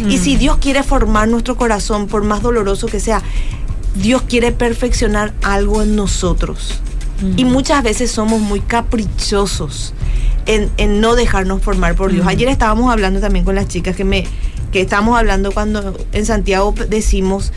Mm. 0.00 0.10
Y 0.10 0.18
si 0.18 0.36
Dios 0.36 0.58
quiere 0.58 0.82
formar 0.82 1.28
nuestro 1.28 1.56
corazón, 1.56 2.06
por 2.06 2.24
más 2.24 2.42
doloroso 2.42 2.86
que 2.86 3.00
sea, 3.00 3.22
Dios 3.94 4.22
quiere 4.22 4.52
perfeccionar 4.52 5.34
algo 5.42 5.82
en 5.82 5.96
nosotros. 5.96 6.80
Mm. 7.22 7.38
Y 7.38 7.44
muchas 7.44 7.82
veces 7.82 8.10
somos 8.10 8.40
muy 8.40 8.60
caprichosos 8.60 9.94
en, 10.46 10.70
en, 10.76 11.00
no 11.00 11.14
dejarnos 11.14 11.62
formar 11.62 11.96
por 11.96 12.12
Dios. 12.12 12.24
Mm. 12.24 12.28
Ayer 12.28 12.48
estábamos 12.48 12.90
hablando 12.90 13.20
también 13.20 13.44
con 13.44 13.54
las 13.54 13.68
chicas 13.68 13.96
que 13.96 14.04
me 14.04 14.24
que 14.72 14.80
estamos 14.80 15.18
hablando 15.18 15.52
cuando 15.52 15.96
en 16.12 16.26
Santiago 16.26 16.74
decimos 16.88 17.52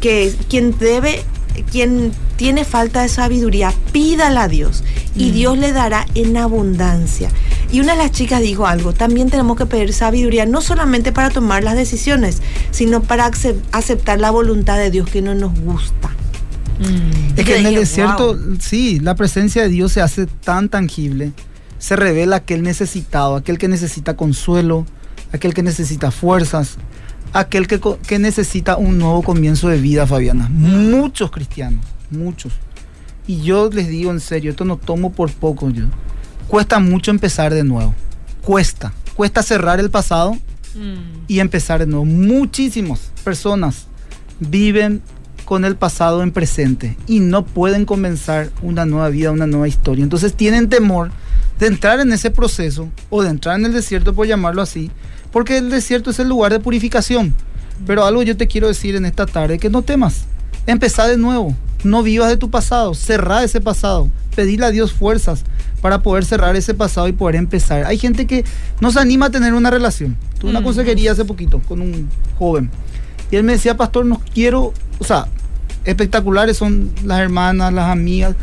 que 0.00 0.34
quien 0.48 0.76
debe, 0.78 1.22
quien 1.70 2.12
tiene 2.36 2.64
falta 2.64 3.02
de 3.02 3.08
sabiduría, 3.08 3.72
pídala 3.92 4.44
a 4.44 4.48
Dios 4.48 4.84
y 5.14 5.30
mm. 5.30 5.32
Dios 5.32 5.58
le 5.58 5.72
dará 5.72 6.06
en 6.14 6.36
abundancia. 6.36 7.30
Y 7.70 7.80
una 7.80 7.92
de 7.92 7.98
las 7.98 8.12
chicas 8.12 8.40
dijo 8.40 8.66
algo, 8.66 8.94
también 8.94 9.28
tenemos 9.28 9.56
que 9.56 9.66
pedir 9.66 9.92
sabiduría, 9.92 10.46
no 10.46 10.60
solamente 10.60 11.12
para 11.12 11.30
tomar 11.30 11.62
las 11.62 11.76
decisiones, 11.76 12.40
sino 12.70 13.02
para 13.02 13.30
aceptar 13.72 14.20
la 14.20 14.30
voluntad 14.30 14.78
de 14.78 14.90
Dios 14.90 15.10
que 15.10 15.20
no 15.20 15.34
nos 15.34 15.58
gusta. 15.60 16.08
Mm. 16.78 17.38
Es 17.38 17.44
que 17.44 17.58
en 17.58 17.66
el 17.66 17.74
desierto, 17.74 18.36
wow. 18.36 18.56
sí, 18.60 19.00
la 19.00 19.14
presencia 19.16 19.62
de 19.62 19.68
Dios 19.68 19.92
se 19.92 20.00
hace 20.00 20.26
tan 20.26 20.68
tangible, 20.68 21.32
se 21.78 21.96
revela 21.96 22.36
aquel 22.36 22.62
necesitado, 22.62 23.36
aquel 23.36 23.58
que 23.58 23.68
necesita 23.68 24.16
consuelo, 24.16 24.86
aquel 25.32 25.54
que 25.54 25.62
necesita 25.62 26.10
fuerzas, 26.10 26.76
aquel 27.32 27.66
que, 27.66 27.80
que, 28.06 28.18
necesita 28.18 28.76
un 28.76 28.98
nuevo 28.98 29.22
comienzo 29.22 29.68
de 29.68 29.78
vida, 29.78 30.06
Fabiana. 30.06 30.48
Muchos 30.50 31.30
cristianos, 31.30 31.84
muchos. 32.10 32.52
Y 33.26 33.42
yo 33.42 33.68
les 33.70 33.88
digo 33.88 34.10
en 34.10 34.20
serio, 34.20 34.50
esto 34.50 34.64
no 34.64 34.76
tomo 34.76 35.12
por 35.12 35.30
poco 35.30 35.70
yo. 35.70 35.84
Cuesta 36.48 36.78
mucho 36.78 37.10
empezar 37.10 37.52
de 37.52 37.64
nuevo. 37.64 37.94
Cuesta. 38.42 38.92
Cuesta 39.14 39.42
cerrar 39.42 39.80
el 39.80 39.90
pasado 39.90 40.34
mm. 40.74 41.24
y 41.28 41.40
empezar 41.40 41.80
de 41.80 41.86
nuevo. 41.86 42.06
Muchísimas 42.06 43.10
personas 43.22 43.86
viven 44.40 45.02
con 45.44 45.64
el 45.64 45.76
pasado 45.76 46.22
en 46.22 46.30
presente 46.30 46.96
y 47.06 47.20
no 47.20 47.44
pueden 47.44 47.84
comenzar 47.84 48.50
una 48.62 48.86
nueva 48.86 49.08
vida, 49.08 49.30
una 49.30 49.46
nueva 49.46 49.68
historia. 49.68 50.02
Entonces 50.02 50.34
tienen 50.34 50.68
temor 50.68 51.10
de 51.58 51.66
entrar 51.66 52.00
en 52.00 52.12
ese 52.12 52.30
proceso 52.30 52.88
o 53.10 53.22
de 53.22 53.30
entrar 53.30 53.58
en 53.58 53.66
el 53.66 53.72
desierto, 53.72 54.14
por 54.14 54.26
llamarlo 54.26 54.62
así, 54.62 54.90
porque 55.32 55.58
el 55.58 55.70
desierto 55.70 56.10
es 56.10 56.18
el 56.18 56.28
lugar 56.28 56.52
de 56.52 56.60
purificación. 56.60 57.34
Pero 57.86 58.04
algo 58.04 58.22
yo 58.22 58.36
te 58.36 58.48
quiero 58.48 58.68
decir 58.68 58.96
en 58.96 59.06
esta 59.06 59.26
tarde, 59.26 59.58
que 59.58 59.70
no 59.70 59.82
temas, 59.82 60.24
empezá 60.66 61.06
de 61.06 61.16
nuevo, 61.16 61.54
no 61.84 62.02
vivas 62.02 62.28
de 62.28 62.36
tu 62.36 62.50
pasado, 62.50 62.94
cerrá 62.94 63.44
ese 63.44 63.60
pasado, 63.60 64.08
pedirle 64.34 64.66
a 64.66 64.70
Dios 64.70 64.92
fuerzas 64.92 65.44
para 65.80 66.02
poder 66.02 66.24
cerrar 66.24 66.56
ese 66.56 66.74
pasado 66.74 67.06
y 67.08 67.12
poder 67.12 67.36
empezar. 67.36 67.84
Hay 67.84 67.98
gente 67.98 68.26
que 68.26 68.44
no 68.80 68.90
se 68.90 68.98
anima 68.98 69.26
a 69.26 69.30
tener 69.30 69.54
una 69.54 69.70
relación. 69.70 70.16
Tuve 70.40 70.50
una 70.50 70.62
consejería 70.62 71.12
hace 71.12 71.24
poquito 71.24 71.60
con 71.60 71.80
un 71.80 72.08
joven 72.38 72.70
y 73.30 73.36
él 73.36 73.44
me 73.44 73.52
decía, 73.52 73.76
pastor, 73.76 74.06
no 74.06 74.20
quiero, 74.32 74.72
o 74.98 75.04
sea, 75.04 75.26
espectaculares 75.84 76.56
son 76.56 76.90
las 77.04 77.20
hermanas, 77.20 77.72
las 77.72 77.90
amigas, 77.90 78.34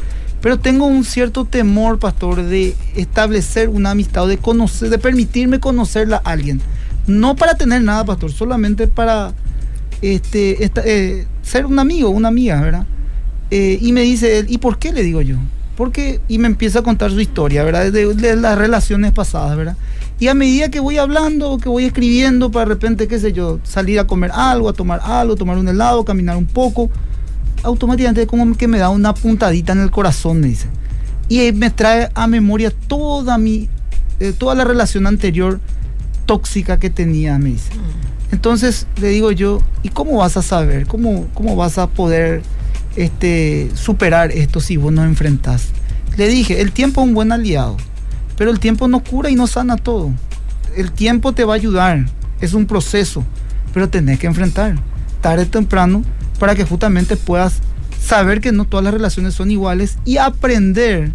pero 0.41 0.59
tengo 0.59 0.85
un 0.85 1.03
cierto 1.03 1.45
temor, 1.45 1.97
pastor, 1.97 2.43
de 2.43 2.75
establecer 2.95 3.69
una 3.69 3.91
amistad, 3.91 4.27
de 4.27 4.37
conocer, 4.37 4.89
de 4.89 4.99
permitirme 4.99 5.59
conocerla 5.59 6.21
a 6.23 6.31
alguien. 6.31 6.61
No 7.07 7.35
para 7.35 7.55
tener 7.55 7.81
nada, 7.83 8.03
pastor, 8.05 8.31
solamente 8.31 8.87
para 8.87 9.33
este, 10.01 10.63
esta, 10.63 10.81
eh, 10.85 11.25
ser 11.41 11.65
un 11.65 11.79
amigo, 11.79 12.09
una 12.09 12.29
amiga, 12.29 12.59
¿verdad? 12.61 12.85
Eh, 13.51 13.77
y 13.81 13.91
me 13.91 14.01
dice 14.01 14.39
él, 14.39 14.47
¿y 14.49 14.57
por 14.57 14.79
qué 14.79 14.91
le 14.91 15.03
digo 15.03 15.21
yo? 15.21 15.37
Porque, 15.77 16.21
y 16.27 16.37
me 16.37 16.47
empieza 16.47 16.79
a 16.79 16.81
contar 16.81 17.11
su 17.11 17.19
historia, 17.19 17.63
¿verdad? 17.63 17.91
De, 17.91 18.35
las 18.35 18.57
relaciones 18.57 19.11
pasadas, 19.11 19.55
¿verdad? 19.55 19.77
Y 20.19 20.27
a 20.27 20.33
medida 20.33 20.69
que 20.69 20.79
voy 20.79 20.97
hablando, 20.97 21.57
que 21.57 21.69
voy 21.69 21.85
escribiendo, 21.85 22.49
para 22.49 22.65
de 22.65 22.69
repente, 22.73 23.07
qué 23.07 23.19
sé 23.19 23.33
yo, 23.33 23.59
salir 23.63 23.99
a 23.99 24.07
comer 24.07 24.31
algo, 24.33 24.69
a 24.69 24.73
tomar 24.73 25.01
algo, 25.03 25.35
tomar 25.35 25.57
un 25.57 25.67
helado, 25.67 26.05
caminar 26.05 26.37
un 26.37 26.45
poco, 26.45 26.89
automáticamente 27.63 28.25
como 28.25 28.55
que 28.55 28.67
me 28.67 28.79
da 28.79 28.89
una 28.89 29.13
puntadita 29.13 29.73
en 29.73 29.81
el 29.81 29.91
corazón, 29.91 30.39
me 30.39 30.47
dice. 30.47 30.67
Y 31.27 31.51
me 31.51 31.69
trae 31.69 32.09
a 32.13 32.27
memoria 32.27 32.71
toda 32.71 33.37
mi, 33.37 33.67
eh, 34.19 34.33
toda 34.37 34.55
la 34.55 34.63
relación 34.63 35.07
anterior 35.07 35.59
tóxica 36.25 36.79
que 36.79 36.89
tenía, 36.89 37.37
me 37.37 37.51
dice. 37.51 37.71
Entonces 38.31 38.87
le 39.01 39.09
digo 39.09 39.31
yo, 39.31 39.61
¿y 39.83 39.89
cómo 39.89 40.17
vas 40.17 40.37
a 40.37 40.41
saber? 40.41 40.87
¿Cómo, 40.87 41.27
cómo 41.33 41.55
vas 41.55 41.77
a 41.77 41.87
poder 41.87 42.41
este, 42.95 43.69
superar 43.75 44.31
esto 44.31 44.59
si 44.59 44.77
vos 44.77 44.91
no 44.91 45.03
enfrentás? 45.03 45.69
Le 46.17 46.27
dije, 46.27 46.61
el 46.61 46.71
tiempo 46.71 47.01
es 47.01 47.07
un 47.07 47.13
buen 47.13 47.31
aliado, 47.31 47.77
pero 48.37 48.51
el 48.51 48.59
tiempo 48.59 48.87
no 48.87 49.03
cura 49.03 49.29
y 49.29 49.35
no 49.35 49.47
sana 49.47 49.77
todo. 49.77 50.11
El 50.75 50.91
tiempo 50.91 51.33
te 51.33 51.45
va 51.45 51.53
a 51.53 51.57
ayudar, 51.57 52.05
es 52.41 52.53
un 52.53 52.65
proceso, 52.65 53.23
pero 53.73 53.89
tenés 53.89 54.19
que 54.19 54.27
enfrentar 54.27 54.75
tarde 55.21 55.43
o 55.43 55.47
temprano 55.47 56.03
para 56.39 56.55
que 56.55 56.65
justamente 56.65 57.17
puedas 57.17 57.59
saber 57.99 58.41
que 58.41 58.51
no 58.51 58.65
todas 58.65 58.83
las 58.83 58.93
relaciones 58.93 59.33
son 59.33 59.49
iguales 59.49 59.97
y 60.05 60.17
aprender 60.17 61.13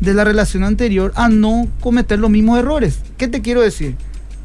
de 0.00 0.14
la 0.14 0.24
relación 0.24 0.64
anterior 0.64 1.12
a 1.14 1.28
no 1.28 1.68
cometer 1.80 2.18
los 2.18 2.30
mismos 2.30 2.58
errores. 2.58 3.00
¿Qué 3.18 3.28
te 3.28 3.42
quiero 3.42 3.60
decir? 3.60 3.96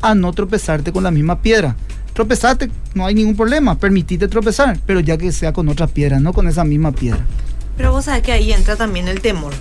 A 0.02 0.16
no 0.16 0.32
tropezarte 0.34 0.92
con 0.92 1.04
la 1.04 1.12
misma 1.12 1.42
piedra. 1.42 1.76
Tropezarte, 2.14 2.70
no 2.94 3.06
hay 3.06 3.14
ningún 3.16 3.36
problema, 3.36 3.78
permitite 3.78 4.28
tropezar, 4.28 4.80
pero 4.86 5.00
ya 5.02 5.18
que 5.18 5.32
sea 5.32 5.52
con 5.52 5.68
otra 5.68 5.88
piedra, 5.88 6.20
no 6.20 6.32
con 6.34 6.48
esa 6.48 6.64
misma 6.64 6.92
piedra. 6.94 7.20
Pero 7.76 7.92
vos 7.92 8.06
sabes 8.06 8.24
que 8.24 8.32
ahí 8.32 8.54
entra 8.54 8.76
también 8.76 9.08
el 9.08 9.20
temor. 9.22 9.54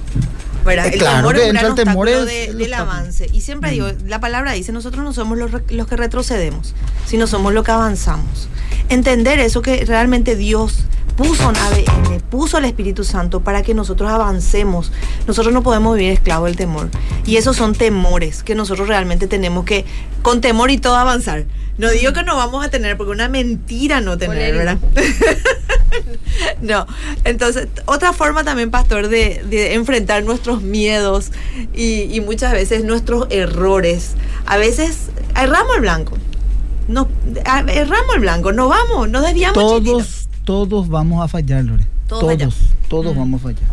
¿verdad? 0.64 0.86
Eh, 0.86 0.90
el 0.94 0.98
claro 0.98 1.16
temor 1.28 1.34
que 1.34 1.48
entra 1.48 1.68
el 1.68 1.74
temor 1.74 2.08
es 2.08 2.24
de- 2.24 2.32
del 2.54 2.62
obstáculo. 2.62 2.90
avance. 2.92 3.26
Y 3.32 3.40
siempre 3.42 3.70
digo, 3.72 3.86
Mm. 3.88 4.06
la 4.08 4.18
palabra 4.20 4.52
dice, 4.52 4.72
nosotros 4.72 5.04
no 5.04 5.12
somos 5.12 5.36
los, 5.36 5.50
los 5.70 5.86
que 5.86 5.96
retrocedemos, 5.96 6.74
sino 7.06 7.26
somos 7.26 7.52
los 7.52 7.64
que 7.64 7.72
avanzamos. 7.72 8.48
Entender 8.88 9.40
eso 9.40 9.60
que 9.60 9.84
realmente 9.84 10.36
Dios 10.36 10.84
puso 11.16 11.50
en 11.50 11.56
ADN, 11.56 12.20
puso 12.30 12.58
el 12.58 12.64
Espíritu 12.64 13.04
Santo 13.04 13.40
para 13.40 13.62
que 13.62 13.74
nosotros 13.74 14.10
avancemos. 14.10 14.92
Nosotros 15.26 15.52
no 15.52 15.62
podemos 15.62 15.96
vivir 15.96 16.12
esclavos 16.12 16.46
del 16.46 16.56
temor. 16.56 16.90
Y 17.26 17.36
esos 17.36 17.56
son 17.56 17.74
temores 17.74 18.42
que 18.42 18.54
nosotros 18.54 18.88
realmente 18.88 19.26
tenemos 19.26 19.64
que, 19.64 19.84
con 20.22 20.40
temor 20.40 20.70
y 20.70 20.78
todo, 20.78 20.96
avanzar. 20.96 21.44
No 21.76 21.90
digo 21.90 22.12
que 22.12 22.22
no 22.22 22.36
vamos 22.36 22.64
a 22.64 22.70
tener, 22.70 22.96
porque 22.96 23.12
una 23.12 23.28
mentira 23.28 24.00
no 24.00 24.16
tener. 24.18 24.54
¿verdad? 24.54 24.78
No, 26.60 26.86
entonces 27.24 27.68
otra 27.84 28.12
forma 28.12 28.42
también, 28.42 28.70
pastor, 28.70 29.08
de, 29.08 29.42
de 29.48 29.74
enfrentar 29.74 30.24
nuestros 30.24 30.62
miedos 30.62 31.30
y, 31.74 32.02
y 32.14 32.20
muchas 32.20 32.52
veces 32.52 32.84
nuestros 32.84 33.26
errores. 33.30 34.14
A 34.46 34.56
veces 34.56 35.10
erramos 35.36 35.76
el 35.76 35.82
blanco. 35.82 36.18
No, 36.88 37.08
erramos 37.44 38.14
el 38.14 38.20
blanco, 38.20 38.52
no 38.52 38.68
vamos, 38.68 39.08
no 39.08 39.22
desviamos. 39.22 39.54
Todos, 39.54 40.23
todos 40.44 40.88
vamos 40.88 41.24
a 41.24 41.28
fallar, 41.28 41.64
Lore. 41.64 41.84
Todos 42.08 42.20
Todos, 42.20 42.32
fallamos. 42.34 42.56
todos 42.88 43.14
Mm. 43.14 43.18
vamos 43.18 43.40
a 43.40 43.44
fallar. 43.44 43.70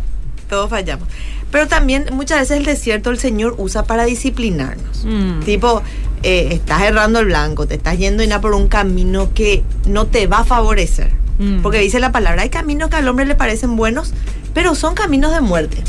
Todos 0.48 0.70
fallamos. 0.70 1.08
Pero 1.50 1.68
también 1.68 2.06
muchas 2.12 2.40
veces 2.40 2.58
el 2.58 2.64
desierto 2.64 3.10
el 3.10 3.18
Señor 3.18 3.54
usa 3.58 3.84
para 3.84 4.04
disciplinarnos. 4.04 5.04
Mm. 5.04 5.40
Tipo, 5.40 5.82
eh, 6.22 6.48
estás 6.52 6.82
errando 6.82 7.20
el 7.20 7.26
blanco, 7.26 7.66
te 7.66 7.74
estás 7.74 7.98
yendo 7.98 8.22
y 8.22 8.28
por 8.40 8.54
un 8.54 8.68
camino 8.68 9.32
que 9.34 9.62
no 9.86 10.06
te 10.06 10.26
va 10.26 10.38
a 10.38 10.44
favorecer. 10.44 11.12
Mm. 11.38 11.62
Porque 11.62 11.78
dice 11.78 12.00
la 12.00 12.12
palabra, 12.12 12.42
hay 12.42 12.50
caminos 12.50 12.90
que 12.90 12.96
al 12.96 13.08
hombre 13.08 13.24
le 13.26 13.34
parecen 13.34 13.76
buenos, 13.76 14.12
pero 14.54 14.74
son 14.74 14.94
caminos 14.94 15.32
de 15.32 15.40
muerte. 15.40 15.82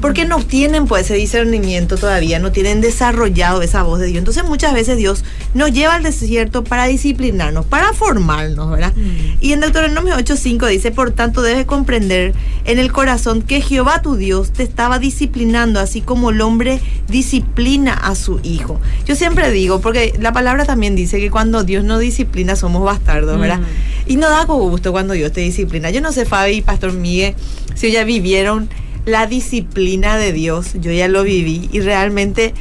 Porque 0.00 0.24
no 0.24 0.38
tienen 0.42 0.86
pues 0.86 1.04
ese 1.06 1.14
discernimiento 1.14 1.96
todavía, 1.96 2.38
no 2.38 2.52
tienen 2.52 2.80
desarrollado 2.80 3.62
esa 3.62 3.82
voz 3.82 3.98
de 4.00 4.06
Dios. 4.06 4.18
Entonces 4.18 4.44
muchas 4.44 4.72
veces 4.72 4.96
Dios 4.96 5.24
nos 5.54 5.72
lleva 5.72 5.94
al 5.94 6.02
desierto 6.02 6.64
para 6.64 6.86
disciplinarnos, 6.86 7.66
para 7.66 7.92
formarnos, 7.92 8.70
¿verdad? 8.70 8.92
Mm. 8.94 9.38
Y 9.40 9.52
en 9.52 9.60
Deuteronomio 9.60 10.16
8:5 10.16 10.68
dice, 10.68 10.90
por 10.90 11.10
tanto 11.10 11.42
debes 11.42 11.66
comprender 11.66 12.34
en 12.64 12.78
el 12.78 12.92
corazón 12.92 13.42
que 13.42 13.60
Jehová 13.60 14.02
tu 14.02 14.16
Dios 14.16 14.52
te 14.52 14.62
estaba 14.62 14.98
disciplinando, 14.98 15.80
así 15.80 16.00
como 16.00 16.30
el 16.30 16.40
hombre 16.40 16.80
disciplina 17.08 17.94
a 17.94 18.14
su 18.14 18.40
hijo. 18.42 18.80
Yo 19.06 19.16
siempre 19.16 19.50
digo, 19.50 19.80
porque 19.80 20.14
la 20.20 20.32
palabra 20.32 20.64
también 20.64 20.96
dice 20.96 21.18
que 21.18 21.30
cuando 21.30 21.64
Dios 21.64 21.84
nos 21.84 22.00
disciplina 22.00 22.56
somos 22.56 22.84
bastardos, 22.84 23.38
¿verdad? 23.38 23.60
Mm. 23.60 24.10
Y 24.10 24.16
no 24.16 24.28
da 24.30 24.44
gusto 24.44 24.92
cuando 24.92 25.14
Dios 25.14 25.32
te 25.32 25.40
disciplina. 25.40 25.90
Yo 25.90 26.00
no 26.00 26.12
sé, 26.12 26.24
Fabi 26.24 26.56
y 26.56 26.62
Pastor 26.62 26.92
Miguel, 26.92 27.34
si 27.74 27.92
ya 27.92 28.04
vivieron 28.04 28.68
la 29.08 29.26
disciplina 29.26 30.16
de 30.16 30.32
Dios, 30.32 30.72
yo 30.74 30.92
ya 30.92 31.08
lo 31.08 31.22
viví 31.24 31.68
y 31.72 31.80
realmente 31.80 32.54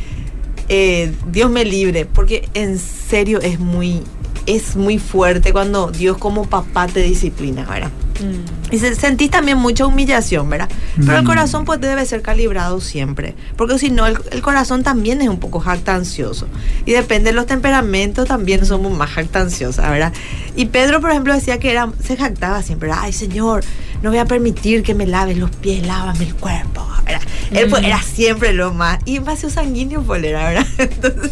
eh, 0.70 1.12
Dios 1.32 1.50
me 1.50 1.66
libre, 1.66 2.06
porque 2.06 2.50
en 2.54 2.80
serio 2.80 3.40
es 3.42 3.60
muy, 3.60 4.02
es 4.46 4.76
muy 4.76 4.98
fuerte 5.00 5.52
cuando 5.54 5.92
Dios 5.92 6.18
como 6.18 6.46
papá 6.46 6.88
te 6.88 7.02
disciplina, 7.02 7.66
¿verdad? 7.66 7.92
Mm. 8.20 8.74
Y 8.74 8.80
se- 8.80 8.96
sentís 8.96 9.30
también 9.30 9.58
mucha 9.60 9.86
humillación, 9.86 10.50
¿verdad? 10.50 10.68
Pero 10.98 11.18
el 11.18 11.24
Mm. 11.24 11.28
corazón 11.28 11.66
pues 11.66 11.80
debe 11.80 12.06
ser 12.06 12.22
calibrado 12.22 12.82
siempre, 12.82 13.36
porque 13.56 13.78
si 13.80 13.92
no 13.92 14.08
el, 14.08 14.18
el 14.32 14.42
corazón 14.42 14.84
también 14.84 15.22
es 15.22 15.30
un 15.30 15.40
poco 15.40 15.60
jactancioso 15.60 16.48
y 16.86 16.92
depende 16.92 17.30
de 17.30 17.36
los 17.36 17.46
temperamentos 17.46 18.28
también 18.28 18.66
somos 18.66 18.92
más 18.98 19.12
jactanciosas, 19.12 19.90
¿verdad? 19.90 20.12
Y 20.56 20.66
Pedro, 20.66 21.00
por 21.00 21.12
ejemplo, 21.12 21.34
decía 21.34 21.60
que 21.60 21.72
era, 21.72 21.92
se 22.04 22.18
jactaba 22.18 22.62
siempre, 22.64 22.90
ay 22.94 23.14
Señor, 23.14 23.64
no 24.02 24.10
voy 24.10 24.20
a 24.20 24.26
permitir 24.26 24.84
que 24.84 24.94
me 24.94 25.06
laves 25.08 25.38
los 25.38 25.50
pies, 25.52 25.86
lávame 25.86 26.26
el 26.26 26.36
cuerpo, 26.36 26.88
¿verdad? 27.06 27.22
Él 27.52 27.70
pues, 27.70 27.84
era 27.84 28.02
siempre 28.02 28.54
lo 28.54 28.74
más, 28.74 29.00
y 29.06 29.16
en 29.18 29.26
vacío 29.26 29.50
sanguíneo 29.50 30.04
pues 30.04 30.24
era, 30.24 30.48
¿verdad? 30.50 30.68
Entonces, 30.78 31.32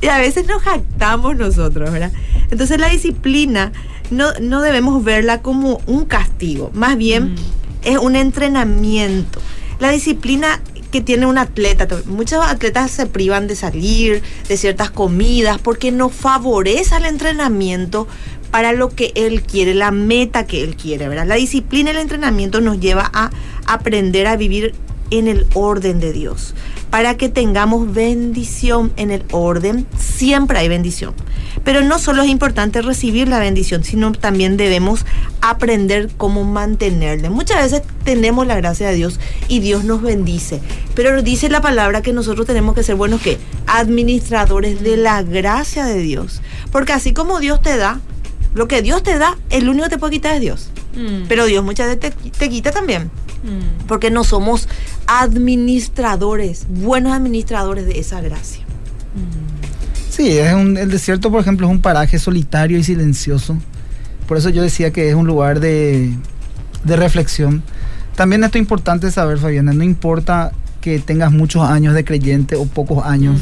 y 0.00 0.06
a 0.08 0.18
veces 0.18 0.46
nos 0.46 0.62
jactamos 0.62 1.36
nosotros, 1.36 1.90
¿verdad? 1.90 2.12
Entonces 2.50 2.78
la 2.78 2.88
disciplina 2.88 3.72
no, 4.10 4.32
no 4.40 4.62
debemos 4.62 5.02
verla 5.02 5.42
como 5.42 5.80
un 5.86 6.04
castigo, 6.04 6.70
más 6.74 6.96
bien 6.96 7.34
Mm. 7.34 7.36
es 7.84 7.98
un 7.98 8.16
entrenamiento. 8.16 9.40
La 9.78 9.90
disciplina 9.90 10.60
que 10.90 11.00
tiene 11.00 11.26
un 11.26 11.36
atleta, 11.36 11.88
muchos 12.06 12.44
atletas 12.46 12.90
se 12.90 13.06
privan 13.06 13.48
de 13.48 13.56
salir, 13.56 14.22
de 14.48 14.56
ciertas 14.56 14.90
comidas, 14.90 15.58
porque 15.58 15.90
no 15.90 16.08
favorece 16.08 16.96
el 16.96 17.04
entrenamiento 17.06 18.06
para 18.50 18.72
lo 18.72 18.88
que 18.88 19.12
él 19.14 19.42
quiere, 19.42 19.74
la 19.74 19.90
meta 19.90 20.46
que 20.46 20.62
él 20.62 20.76
quiere, 20.76 21.08
¿verdad? 21.08 21.26
La 21.26 21.34
disciplina 21.36 21.90
y 21.90 21.94
el 21.94 22.00
entrenamiento 22.00 22.60
nos 22.60 22.80
lleva 22.80 23.10
a 23.12 23.30
aprender 23.66 24.26
a 24.26 24.36
vivir 24.36 24.74
en 25.10 25.28
el 25.28 25.46
orden 25.54 26.00
de 26.00 26.12
Dios. 26.12 26.54
Para 26.90 27.16
que 27.16 27.28
tengamos 27.28 27.92
bendición 27.92 28.92
en 28.96 29.10
el 29.10 29.24
orden, 29.32 29.86
siempre 29.98 30.58
hay 30.58 30.68
bendición. 30.68 31.14
Pero 31.64 31.82
no 31.82 31.98
solo 31.98 32.22
es 32.22 32.28
importante 32.28 32.80
recibir 32.80 33.28
la 33.28 33.38
bendición, 33.38 33.82
sino 33.82 34.12
también 34.12 34.56
debemos 34.56 35.04
aprender 35.40 36.10
cómo 36.16 36.44
mantenerla. 36.44 37.28
Muchas 37.28 37.62
veces 37.62 37.82
tenemos 38.04 38.46
la 38.46 38.56
gracia 38.56 38.88
de 38.88 38.94
Dios 38.94 39.18
y 39.48 39.60
Dios 39.60 39.84
nos 39.84 40.00
bendice. 40.00 40.60
Pero 40.94 41.22
dice 41.22 41.48
la 41.48 41.60
palabra 41.60 42.02
que 42.02 42.12
nosotros 42.12 42.46
tenemos 42.46 42.74
que 42.74 42.82
ser 42.82 42.94
buenos 42.94 43.20
que 43.20 43.38
administradores 43.66 44.80
de 44.82 44.96
la 44.96 45.22
gracia 45.22 45.84
de 45.86 45.98
Dios. 45.98 46.40
Porque 46.70 46.92
así 46.92 47.12
como 47.12 47.40
Dios 47.40 47.60
te 47.60 47.76
da, 47.76 48.00
lo 48.56 48.66
que 48.68 48.82
Dios 48.82 49.02
te 49.02 49.18
da, 49.18 49.36
el 49.50 49.68
único 49.68 49.84
que 49.84 49.90
te 49.90 49.98
puede 49.98 50.12
quitar 50.14 50.34
es 50.34 50.40
Dios. 50.40 50.70
Mm. 50.96 51.26
Pero 51.28 51.44
Dios 51.46 51.62
muchas 51.64 51.86
veces 51.94 52.14
te, 52.14 52.30
te 52.30 52.48
quita 52.48 52.72
también. 52.72 53.04
Mm. 53.44 53.86
Porque 53.86 54.10
no 54.10 54.24
somos 54.24 54.68
administradores, 55.06 56.66
buenos 56.68 57.12
administradores 57.12 57.86
de 57.86 57.98
esa 58.00 58.20
gracia. 58.20 58.64
Sí, 60.10 60.30
es 60.38 60.54
un- 60.54 60.76
el 60.78 60.90
desierto, 60.90 61.30
por 61.30 61.40
ejemplo, 61.40 61.66
es 61.66 61.70
un 61.72 61.80
paraje 61.82 62.18
solitario 62.18 62.78
y 62.78 62.82
silencioso. 62.84 63.56
Por 64.26 64.38
eso 64.38 64.48
yo 64.50 64.62
decía 64.62 64.90
que 64.90 65.08
es 65.10 65.14
un 65.14 65.26
lugar 65.26 65.60
de, 65.60 66.14
de 66.84 66.96
reflexión. 66.96 67.62
También 68.16 68.42
esto 68.42 68.56
es 68.58 68.62
importante 68.62 69.10
saber, 69.10 69.38
Fabiana, 69.38 69.72
no 69.74 69.84
importa 69.84 70.52
que 70.80 70.98
tengas 70.98 71.32
muchos 71.32 71.62
años 71.68 71.94
de 71.94 72.04
creyente 72.04 72.56
o 72.56 72.64
pocos 72.64 73.04
años, 73.04 73.40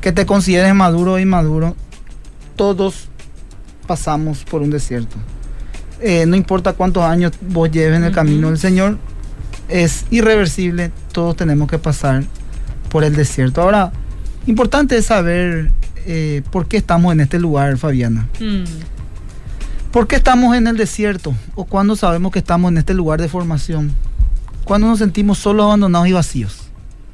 que 0.00 0.12
te 0.12 0.26
consideres 0.26 0.74
maduro 0.74 1.14
o 1.14 1.18
inmaduro, 1.18 1.74
todos 2.54 3.08
pasamos 3.86 4.44
por 4.44 4.62
un 4.62 4.70
desierto. 4.70 5.16
Eh, 6.00 6.26
no 6.26 6.36
importa 6.36 6.74
cuántos 6.74 7.02
años 7.02 7.32
vos 7.40 7.70
lleves 7.70 7.96
en 7.96 8.04
el 8.04 8.12
camino 8.12 8.48
del 8.48 8.58
Señor, 8.58 8.98
es 9.68 10.04
irreversible, 10.10 10.92
todos 11.12 11.36
tenemos 11.36 11.68
que 11.68 11.78
pasar 11.78 12.24
por 12.90 13.04
el 13.04 13.16
desierto. 13.16 13.62
Ahora, 13.62 13.92
importante 14.46 14.96
es 14.96 15.06
saber 15.06 15.72
eh, 16.06 16.42
por 16.50 16.68
qué 16.68 16.76
estamos 16.76 17.12
en 17.12 17.20
este 17.20 17.38
lugar, 17.38 17.76
Fabiana. 17.78 18.28
Mm. 18.38 18.64
¿Por 19.90 20.06
qué 20.06 20.16
estamos 20.16 20.54
en 20.54 20.66
el 20.66 20.76
desierto? 20.76 21.34
¿O 21.54 21.64
cuándo 21.64 21.96
sabemos 21.96 22.30
que 22.30 22.38
estamos 22.38 22.70
en 22.70 22.78
este 22.78 22.92
lugar 22.92 23.20
de 23.20 23.28
formación? 23.28 23.92
Cuando 24.64 24.88
nos 24.88 24.98
sentimos 24.98 25.38
solos, 25.38 25.64
abandonados 25.64 26.08
y 26.08 26.12
vacíos. 26.12 26.62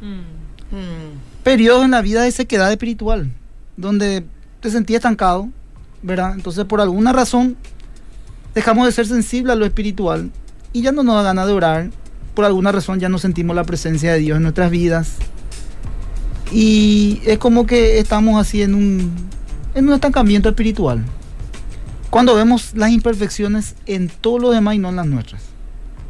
Mm. 0.01 0.77
Mm. 0.77 1.43
periodos 1.45 1.85
en 1.85 1.93
la 1.93 2.03
vida 2.03 2.23
de 2.23 2.33
sequedad 2.33 2.73
espiritual, 2.73 3.31
donde 3.77 4.25
te 4.61 4.71
sentías 4.71 4.99
estancado, 4.99 5.49
¿verdad? 6.03 6.33
Entonces, 6.35 6.65
por 6.65 6.81
alguna 6.81 7.13
razón, 7.13 7.57
dejamos 8.55 8.87
de 8.87 8.93
ser 8.93 9.07
sensibles 9.07 9.53
a 9.53 9.57
lo 9.57 9.65
espiritual 9.65 10.31
y 10.73 10.83
ya 10.83 10.93
no 10.93 11.03
nos 11.03 11.17
da 11.17 11.23
ganas 11.23 11.47
de 11.47 11.53
orar. 11.53 11.91
Por 12.35 12.45
alguna 12.45 12.73
razón 12.73 12.99
ya 12.99 13.09
no 13.09 13.19
sentimos 13.19 13.55
la 13.55 13.65
presencia 13.65 14.13
de 14.13 14.19
Dios 14.19 14.37
en 14.37 14.43
nuestras 14.43 14.71
vidas. 14.71 15.17
Y 16.51 17.21
es 17.25 17.39
como 17.39 17.67
que 17.67 17.99
estamos 17.99 18.41
así 18.41 18.63
en 18.63 18.75
un, 18.75 19.13
en 19.75 19.89
un 19.89 19.95
estancamiento 19.95 20.49
espiritual. 20.49 21.05
Cuando 22.11 22.35
vemos 22.35 22.75
las 22.75 22.91
imperfecciones 22.91 23.75
en 23.87 24.09
todo 24.09 24.39
lo 24.39 24.51
demás 24.51 24.75
y 24.75 24.79
no 24.79 24.91
en 24.91 24.97
las 24.97 25.07
nuestras. 25.07 25.43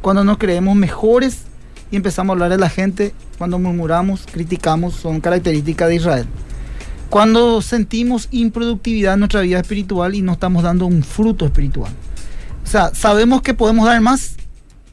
Cuando 0.01 0.23
nos 0.25 0.37
creemos 0.37 0.75
mejores 0.75 1.43
y 1.91 1.95
empezamos 1.95 2.31
a 2.31 2.33
hablar 2.33 2.49
de 2.49 2.57
la 2.57 2.69
gente, 2.69 3.13
cuando 3.37 3.57
murmuramos, 3.57 4.25
criticamos, 4.29 4.95
son 4.95 5.21
características 5.21 5.87
de 5.87 5.95
Israel. 5.95 6.27
Cuando 7.13 7.61
sentimos 7.61 8.27
improductividad 8.31 9.13
en 9.13 9.19
nuestra 9.19 9.41
vida 9.41 9.59
espiritual 9.59 10.15
y 10.15 10.23
no 10.23 10.33
estamos 10.33 10.63
dando 10.63 10.87
un 10.87 11.03
fruto 11.03 11.45
espiritual. 11.45 11.93
O 12.63 12.67
sea, 12.67 12.91
sabemos 12.95 13.43
que 13.43 13.53
podemos 13.53 13.85
dar 13.85 14.01
más, 14.01 14.33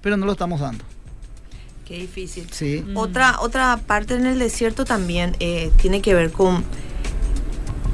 pero 0.03 0.19
no 0.19 0.27
lo 0.27 0.33
estamos 0.33 0.61
dando. 0.61 0.85
Qué 1.89 1.97
difícil. 2.01 2.47
Sí. 2.51 2.85
Mm. 2.87 2.95
Otra, 2.99 3.41
otra 3.41 3.81
parte 3.87 4.17
en 4.17 4.27
el 4.27 4.39
desierto 4.39 4.85
también 4.85 5.35
eh, 5.41 5.73
tiene 5.81 6.03
que 6.03 6.13
ver 6.13 6.31
con 6.31 6.63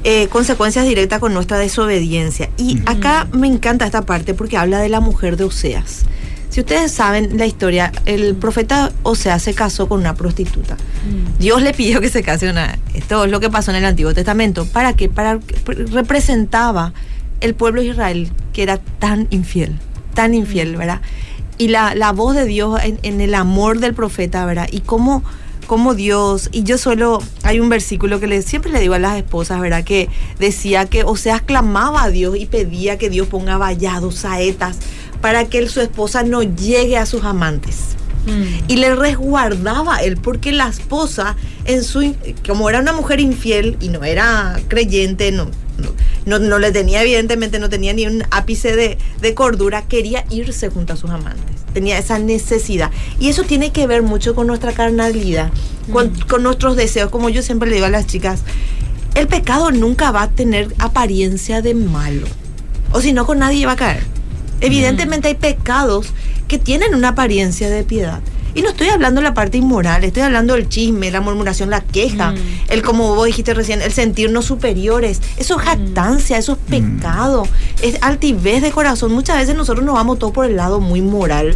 eh, 0.03 0.27
consecuencias 0.27 0.85
directas 0.85 1.21
con 1.21 1.33
nuestra 1.33 1.57
desobediencia. 1.57 2.49
Y 2.57 2.81
acá 2.85 3.29
me 3.31 3.47
encanta 3.47 3.85
esta 3.85 4.01
parte 4.01 4.33
porque 4.33 4.57
habla 4.57 4.79
de 4.79 4.89
la 4.89 4.99
mujer 4.99 5.37
de 5.37 5.45
Oseas. 5.45 6.03
Si 6.49 6.61
ustedes 6.61 6.91
saben 6.91 7.37
la 7.37 7.45
historia, 7.45 7.91
el 8.05 8.35
profeta 8.35 8.91
Oseas 9.03 9.43
se 9.43 9.53
casó 9.53 9.87
con 9.89 9.99
una 9.99 10.15
prostituta. 10.15 10.75
Mm. 10.75 11.39
Dios 11.39 11.61
le 11.61 11.73
pidió 11.73 12.01
que 12.01 12.09
se 12.09 12.23
case 12.23 12.49
una. 12.49 12.79
Esto 12.93 13.25
es 13.25 13.31
lo 13.31 13.39
que 13.39 13.49
pasó 13.49 13.71
en 13.71 13.77
el 13.77 13.85
Antiguo 13.85 14.13
Testamento. 14.13 14.65
¿Para 14.65 14.93
qué? 14.93 15.09
Para 15.09 15.39
representaba 15.91 16.93
el 17.41 17.53
pueblo 17.53 17.81
de 17.81 17.87
Israel 17.87 18.31
que 18.53 18.63
era 18.63 18.77
tan 18.77 19.27
infiel, 19.29 19.77
tan 20.13 20.33
infiel, 20.33 20.75
¿verdad? 20.77 21.01
Y 21.57 21.69
la, 21.69 21.95
la 21.95 22.11
voz 22.11 22.35
de 22.35 22.45
Dios 22.45 22.79
en, 22.83 22.99
en, 23.03 23.21
el 23.21 23.35
amor 23.35 23.79
del 23.79 23.93
profeta, 23.93 24.45
¿verdad? 24.45 24.67
Y 24.71 24.81
cómo, 24.81 25.23
cómo 25.65 25.95
Dios, 25.95 26.49
y 26.51 26.63
yo 26.63 26.77
solo, 26.77 27.21
hay 27.43 27.59
un 27.59 27.69
versículo 27.69 28.19
que 28.19 28.27
le, 28.27 28.41
siempre 28.41 28.71
le 28.71 28.79
digo 28.79 28.93
a 28.93 28.99
las 28.99 29.17
esposas, 29.17 29.59
¿verdad? 29.59 29.83
Que 29.83 30.09
decía 30.39 30.85
que 30.85 31.03
Oseas 31.03 31.41
clamaba 31.41 32.03
a 32.03 32.09
Dios 32.09 32.37
y 32.37 32.45
pedía 32.45 32.97
que 32.97 33.09
Dios 33.09 33.27
ponga 33.27 33.57
vallados, 33.57 34.15
saetas, 34.15 34.79
para 35.27 35.43
que 35.43 35.67
su 35.67 35.81
esposa 35.81 36.23
no 36.23 36.41
llegue 36.41 36.95
a 36.95 37.05
sus 37.05 37.25
amantes. 37.25 37.97
Mm. 38.27 38.71
Y 38.71 38.77
le 38.77 38.95
resguardaba 38.95 39.97
él, 39.97 40.15
porque 40.15 40.53
la 40.53 40.69
esposa, 40.69 41.35
en 41.65 41.83
su, 41.83 42.15
como 42.47 42.69
era 42.69 42.79
una 42.79 42.93
mujer 42.93 43.19
infiel 43.19 43.75
y 43.81 43.89
no 43.89 44.05
era 44.05 44.57
creyente, 44.69 45.33
no, 45.33 45.51
no, 46.25 46.39
no, 46.39 46.59
le 46.59 46.71
tenía, 46.71 47.01
evidentemente, 47.01 47.59
no 47.59 47.67
tenía 47.67 47.91
ni 47.91 48.07
un 48.07 48.23
ápice 48.31 48.73
de, 48.73 48.97
de, 49.19 49.33
cordura, 49.33 49.81
quería 49.81 50.23
irse 50.29 50.69
junto 50.69 50.93
a 50.93 50.95
sus 50.95 51.09
amantes. 51.09 51.57
Tenía 51.73 51.97
esa 51.97 52.19
necesidad. 52.19 52.89
Y 53.19 53.27
eso 53.27 53.43
tiene 53.43 53.73
que 53.73 53.85
ver 53.85 54.03
mucho 54.03 54.33
con 54.33 54.47
nuestra 54.47 54.71
carnalidad, 54.71 55.51
mm. 55.89 55.91
con, 55.91 56.09
con, 56.21 56.41
nuestros 56.41 56.77
deseos. 56.77 57.09
Como 57.09 57.27
yo 57.27 57.41
siempre 57.41 57.67
le 57.67 57.75
digo 57.75 57.87
a 57.87 57.89
las 57.89 58.07
chicas, 58.07 58.43
el 59.13 59.27
pecado 59.27 59.71
nunca 59.71 60.11
va 60.11 60.21
a 60.21 60.29
tener 60.29 60.73
apariencia 60.79 61.61
de 61.61 61.73
malo. 61.73 62.27
O 62.93 63.01
si 63.01 63.11
no, 63.11 63.25
con 63.25 63.39
nadie 63.39 63.65
va 63.65 63.73
a 63.73 63.75
caer. 63.75 64.16
Evidentemente 64.61 65.27
mm. 65.27 65.29
hay 65.29 65.35
pecados 65.35 66.13
que 66.47 66.57
tienen 66.57 66.95
una 66.95 67.09
apariencia 67.09 67.69
de 67.69 67.83
piedad. 67.83 68.21
Y 68.57 68.63
no 68.63 68.69
estoy 68.69 68.89
hablando 68.89 69.21
de 69.21 69.25
la 69.25 69.35
parte 69.35 69.59
inmoral, 69.59 70.03
estoy 70.03 70.23
hablando 70.23 70.55
del 70.55 70.67
chisme, 70.67 71.11
la 71.11 71.21
murmuración, 71.21 71.69
la 71.69 71.81
queja, 71.81 72.31
mm. 72.31 72.37
el 72.69 72.81
como 72.81 73.13
vos 73.13 73.27
dijiste 73.27 73.53
recién, 73.53 73.83
el 73.83 73.91
sentirnos 73.91 74.45
superiores. 74.45 75.21
Eso 75.37 75.59
es 75.59 75.65
jactancia, 75.65 76.39
eso 76.39 76.53
es 76.53 76.57
pecado, 76.67 77.45
mm. 77.45 77.83
es 77.83 77.97
altivez 78.01 78.63
de 78.63 78.71
corazón. 78.71 79.11
Muchas 79.11 79.37
veces 79.37 79.55
nosotros 79.55 79.85
nos 79.85 79.93
vamos 79.93 80.17
todo 80.17 80.33
por 80.33 80.45
el 80.45 80.55
lado 80.55 80.79
muy 80.79 81.01
moral. 81.01 81.55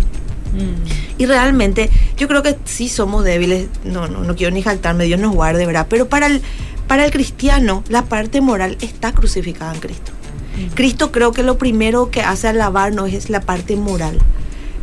Mm. 0.54 1.20
Y 1.20 1.26
realmente 1.26 1.90
yo 2.18 2.28
creo 2.28 2.44
que 2.44 2.56
sí 2.66 2.88
somos 2.88 3.24
débiles, 3.24 3.68
no, 3.84 4.08
no, 4.08 4.22
no 4.22 4.36
quiero 4.36 4.54
ni 4.54 4.62
jactarme, 4.62 5.06
Dios 5.06 5.20
nos 5.20 5.34
guarde, 5.34 5.66
¿verdad? 5.66 5.88
Pero 5.90 6.08
para 6.08 6.28
el, 6.28 6.44
para 6.88 7.04
el 7.04 7.12
cristiano 7.12 7.84
la 7.90 8.04
parte 8.04 8.42
moral 8.42 8.78
está 8.80 9.12
crucificada 9.12 9.74
en 9.74 9.80
Cristo. 9.80 10.12
Cristo 10.74 11.12
creo 11.12 11.32
que 11.32 11.44
lo 11.44 11.58
primero 11.58 12.12
que 12.12 12.22
hace 12.22 12.48
alabarnos 12.48 13.14
es 13.14 13.30
la 13.30 13.42
parte 13.42 13.76
moral. 13.76 14.18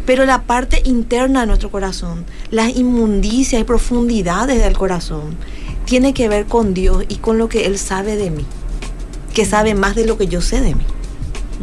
Pero 0.07 0.25
la 0.25 0.43
parte 0.43 0.81
interna 0.85 1.41
de 1.41 1.47
nuestro 1.47 1.71
corazón, 1.71 2.25
las 2.51 2.75
inmundicias 2.75 3.61
y 3.61 3.65
profundidades 3.65 4.63
del 4.63 4.77
corazón, 4.77 5.37
tiene 5.85 6.15
que 6.15 6.29
ver 6.29 6.47
con 6.47 6.75
Dios 6.75 7.05
y 7.09 7.17
con 7.17 7.39
lo 7.39 7.49
que 7.49 7.67
Él 7.67 7.79
sabe 7.79 8.17
de 8.17 8.31
mí, 8.31 8.45
que 9.35 9.45
sabe 9.45 9.75
más 9.75 9.95
de 9.95 10.07
lo 10.07 10.17
que 10.17 10.27
yo 10.27 10.41
sé 10.41 10.61
de 10.61 10.75
mí. 10.75 10.85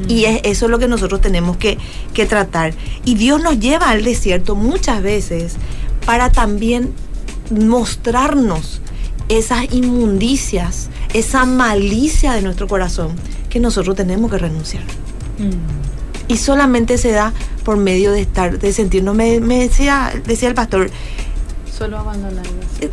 Y 0.07 0.25
es, 0.25 0.41
eso 0.43 0.65
es 0.65 0.71
lo 0.71 0.77
que 0.77 0.87
nosotros 0.87 1.21
tenemos 1.21 1.57
que, 1.57 1.77
que 2.13 2.25
tratar. 2.25 2.73
Y 3.05 3.15
Dios 3.15 3.41
nos 3.41 3.59
lleva 3.59 3.89
al 3.89 4.03
desierto 4.03 4.55
muchas 4.55 5.01
veces 5.01 5.55
para 6.05 6.31
también 6.31 6.93
mostrarnos 7.49 8.81
esas 9.29 9.73
inmundicias, 9.73 10.89
esa 11.13 11.45
malicia 11.45 12.33
de 12.33 12.41
nuestro 12.41 12.67
corazón 12.67 13.15
que 13.55 13.61
nosotros 13.61 13.95
tenemos 13.95 14.29
que 14.29 14.37
renunciar. 14.37 14.83
Mm. 15.37 16.27
Y 16.27 16.35
solamente 16.35 16.97
se 16.97 17.11
da 17.11 17.31
por 17.63 17.77
medio 17.77 18.11
de 18.11 18.19
estar, 18.19 18.59
de 18.59 18.73
sentirnos, 18.73 19.15
me, 19.15 19.39
me 19.39 19.59
decía, 19.59 20.11
decía 20.25 20.49
el 20.49 20.55
pastor, 20.55 20.91
solo 21.71 21.97
abandonar. 21.97 22.45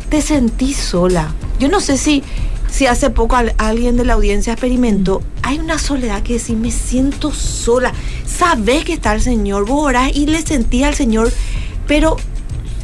Te 0.07 0.21
sentí 0.21 0.73
sola. 0.73 1.33
Yo 1.59 1.67
no 1.67 1.81
sé 1.81 1.97
si, 1.97 2.23
si 2.71 2.85
hace 2.85 3.09
poco 3.09 3.35
alguien 3.57 3.97
de 3.97 4.05
la 4.05 4.13
audiencia 4.13 4.53
experimentó, 4.53 5.19
mm. 5.19 5.23
hay 5.41 5.59
una 5.59 5.77
soledad 5.79 6.23
que 6.23 6.35
decir, 6.35 6.55
me 6.55 6.71
siento 6.71 7.33
sola. 7.33 7.91
Sabes 8.25 8.85
que 8.85 8.93
está 8.93 9.13
el 9.13 9.21
Señor, 9.21 9.65
vos 9.65 9.87
orás 9.87 10.15
y 10.15 10.27
le 10.27 10.41
sentí 10.43 10.85
al 10.85 10.95
Señor, 10.95 11.29
pero 11.87 12.15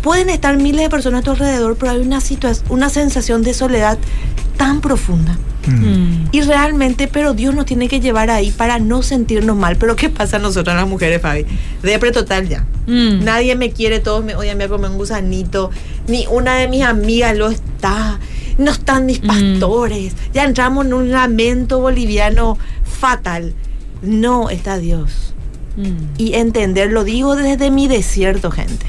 pueden 0.02 0.30
estar 0.30 0.58
miles 0.58 0.82
de 0.82 0.90
personas 0.90 1.22
a 1.22 1.24
tu 1.24 1.32
alrededor, 1.32 1.78
pero 1.78 1.94
hay 1.94 2.00
una 2.00 2.20
una 2.68 2.90
sensación 2.90 3.42
de 3.42 3.54
soledad 3.54 3.98
tan 4.58 4.82
profunda. 4.82 5.38
Mm. 5.70 6.30
Y 6.32 6.42
realmente, 6.42 7.08
pero 7.08 7.34
Dios 7.34 7.56
nos 7.56 7.66
tiene 7.66 7.88
que 7.88 8.00
llevar 8.00 8.30
ahí 8.30 8.52
para 8.52 8.80
no 8.80 9.02
sentirnos 9.02 9.56
mal. 9.56 9.78
Pero 9.78 9.96
¿qué 9.96 10.10
pasa 10.10 10.38
a 10.38 10.40
nosotras 10.40 10.76
las 10.76 10.88
mujeres, 10.88 11.22
Fabi? 11.22 11.46
Depre 11.84 12.12
total 12.12 12.48
ya. 12.48 12.66
Mm. 12.88 13.24
Nadie 13.24 13.56
me 13.56 13.72
quiere, 13.72 14.00
todos 14.00 14.24
me 14.24 14.36
odian, 14.36 14.58
me 14.58 14.68
comen 14.68 14.92
un 14.92 14.98
gusanito. 14.98 15.72
Ni 16.08 16.26
una 16.28 16.56
de 16.56 16.68
mis 16.68 16.84
amigas 16.84 17.38
lo 17.38 17.50
está. 17.50 18.20
No 18.58 18.72
están 18.72 19.06
mis 19.06 19.20
pastores. 19.20 20.14
Mm. 20.14 20.34
Ya 20.34 20.44
entramos 20.44 20.86
en 20.86 20.94
un 20.94 21.12
lamento 21.12 21.80
boliviano 21.80 22.58
fatal. 22.84 23.54
No 24.02 24.50
está 24.50 24.78
Dios. 24.78 25.34
Y 26.18 26.34
entender, 26.34 26.92
lo 26.92 27.06
digo 27.06 27.38
desde 27.38 27.72
mi 27.72 27.88
desierto, 27.88 28.52
gente. 28.52 28.86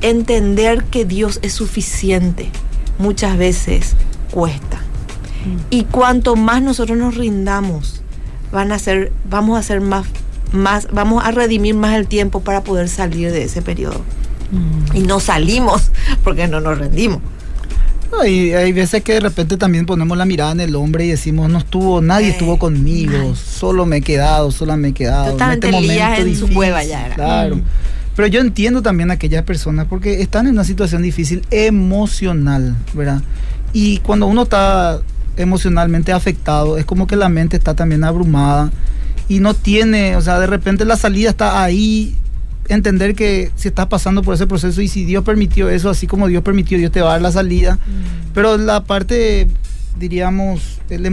Entender 0.00 0.82
que 0.82 1.04
Dios 1.04 1.38
es 1.42 1.52
suficiente 1.52 2.50
muchas 2.98 3.38
veces 3.38 3.94
cuesta. 4.32 4.82
Y 5.70 5.84
cuanto 5.84 6.36
más 6.36 6.62
nosotros 6.62 6.98
nos 6.98 7.14
rindamos, 7.16 8.02
van 8.52 8.72
a 8.72 8.78
ser, 8.78 9.12
vamos 9.28 9.58
a 9.58 9.62
ser 9.62 9.80
más, 9.80 10.06
más, 10.52 10.88
vamos 10.92 11.24
a 11.24 11.30
redimir 11.30 11.74
más 11.74 11.94
el 11.96 12.06
tiempo 12.06 12.40
para 12.40 12.62
poder 12.62 12.88
salir 12.88 13.30
de 13.32 13.44
ese 13.44 13.62
periodo. 13.62 14.02
Mm. 14.50 14.96
Y 14.96 15.00
no 15.00 15.20
salimos 15.20 15.90
porque 16.24 16.48
no 16.48 16.60
nos 16.60 16.78
rendimos. 16.78 17.20
No, 18.10 18.24
y 18.24 18.54
hay 18.54 18.72
veces 18.72 19.02
que 19.02 19.14
de 19.14 19.20
repente 19.20 19.58
también 19.58 19.84
ponemos 19.84 20.16
la 20.16 20.24
mirada 20.24 20.52
en 20.52 20.60
el 20.60 20.74
hombre 20.76 21.04
y 21.04 21.08
decimos, 21.08 21.50
no 21.50 21.58
estuvo, 21.58 22.00
nadie 22.00 22.28
eh, 22.28 22.30
estuvo 22.30 22.58
conmigo, 22.58 23.12
nadie. 23.12 23.36
solo 23.36 23.84
me 23.84 23.98
he 23.98 24.00
quedado, 24.00 24.50
solo 24.50 24.76
me 24.78 24.88
he 24.88 24.92
quedado. 24.92 25.32
Totalmente 25.32 25.68
en 25.68 25.74
este 25.74 25.86
momento 25.86 26.20
en 26.20 26.24
difícil, 26.24 26.48
su 26.48 26.54
cueva 26.54 26.84
ya 26.84 27.06
era. 27.06 27.14
Claro. 27.14 27.56
Mm. 27.56 27.62
Pero 28.16 28.28
yo 28.28 28.40
entiendo 28.40 28.82
también 28.82 29.10
a 29.10 29.14
aquellas 29.14 29.44
personas 29.44 29.86
porque 29.88 30.22
están 30.22 30.46
en 30.46 30.54
una 30.54 30.64
situación 30.64 31.02
difícil 31.02 31.46
emocional, 31.50 32.74
¿verdad? 32.94 33.22
Y 33.72 33.98
cuando 33.98 34.26
uno 34.26 34.42
está 34.42 35.00
emocionalmente 35.38 36.12
afectado, 36.12 36.76
es 36.76 36.84
como 36.84 37.06
que 37.06 37.16
la 37.16 37.28
mente 37.28 37.56
está 37.56 37.74
también 37.74 38.04
abrumada 38.04 38.70
y 39.28 39.40
no 39.40 39.54
tiene, 39.54 40.16
o 40.16 40.20
sea, 40.20 40.38
de 40.40 40.46
repente 40.46 40.84
la 40.84 40.96
salida 40.96 41.30
está 41.30 41.62
ahí, 41.62 42.16
entender 42.68 43.14
que 43.14 43.50
si 43.54 43.68
estás 43.68 43.86
pasando 43.86 44.22
por 44.22 44.34
ese 44.34 44.46
proceso 44.46 44.82
y 44.82 44.88
si 44.88 45.04
Dios 45.04 45.24
permitió 45.24 45.70
eso, 45.70 45.90
así 45.90 46.06
como 46.06 46.28
Dios 46.28 46.42
permitió, 46.42 46.76
Dios 46.78 46.92
te 46.92 47.00
va 47.00 47.10
a 47.10 47.12
dar 47.12 47.22
la 47.22 47.32
salida. 47.32 47.74
Mm. 47.74 48.32
Pero 48.34 48.56
la 48.58 48.84
parte, 48.84 49.48
diríamos, 49.98 50.80
el 50.90 51.06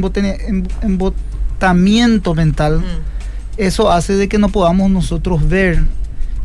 embotamiento 0.81 2.35
mental, 2.35 2.79
mm. 2.79 2.83
eso 3.57 3.91
hace 3.91 4.13
de 4.13 4.27
que 4.27 4.37
no 4.37 4.49
podamos 4.49 4.89
nosotros 4.91 5.47
ver 5.47 5.83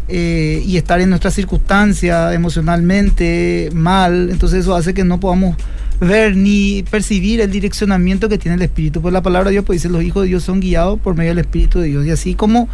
eh, 0.08 0.62
y 0.66 0.76
estar 0.76 1.00
en 1.00 1.08
nuestra 1.10 1.30
circunstancia 1.30 2.34
emocionalmente 2.34 3.70
mal, 3.72 4.28
entonces 4.30 4.60
eso 4.60 4.74
hace 4.74 4.92
que 4.92 5.04
no 5.04 5.20
podamos 5.20 5.56
ver 6.00 6.36
ni 6.36 6.82
percibir 6.90 7.40
el 7.40 7.50
direccionamiento 7.50 8.28
que 8.28 8.38
tiene 8.38 8.56
el 8.56 8.62
Espíritu. 8.62 9.02
Pues 9.02 9.12
la 9.12 9.22
palabra 9.22 9.50
de 9.50 9.52
Dios 9.52 9.64
pues 9.64 9.82
dice, 9.82 9.92
los 9.92 10.02
hijos 10.02 10.22
de 10.22 10.28
Dios 10.28 10.42
son 10.42 10.60
guiados 10.60 10.98
por 10.98 11.14
medio 11.14 11.30
del 11.30 11.40
Espíritu 11.40 11.80
de 11.80 11.88
Dios. 11.88 12.06
Y 12.06 12.10
así 12.10 12.34
como 12.34 12.68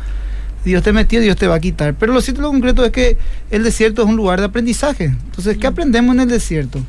Dios 0.64 0.82
te 0.82 0.92
metió, 0.92 1.20
Dios 1.20 1.36
te 1.36 1.46
va 1.46 1.56
a 1.56 1.60
quitar. 1.60 1.94
Pero 1.94 2.12
lo 2.12 2.20
cierto, 2.20 2.42
lo 2.42 2.48
concreto 2.48 2.84
es 2.84 2.92
que 2.92 3.16
el 3.50 3.62
desierto 3.64 4.02
es 4.02 4.08
un 4.08 4.16
lugar 4.16 4.38
de 4.38 4.46
aprendizaje. 4.46 5.04
Entonces, 5.04 5.58
¿qué 5.58 5.66
aprendemos 5.66 6.14
en 6.14 6.22
el 6.22 6.28
desierto? 6.28 6.80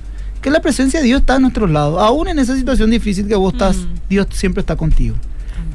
Que 0.42 0.52
la 0.52 0.62
presencia 0.62 1.00
de 1.00 1.08
Dios 1.08 1.22
está 1.22 1.36
a 1.36 1.40
nuestro 1.40 1.68
lado. 1.68 2.00
Aún 2.00 2.28
en 2.28 2.40
esa 2.40 2.56
situación 2.56 2.92
difícil 2.92 3.28
que 3.28 3.36
vos 3.36 3.54
estás, 3.54 3.78
mm. 3.78 3.88
Dios 4.10 4.28
siempre 4.32 4.62
está 4.62 4.76
contigo. 4.76 5.16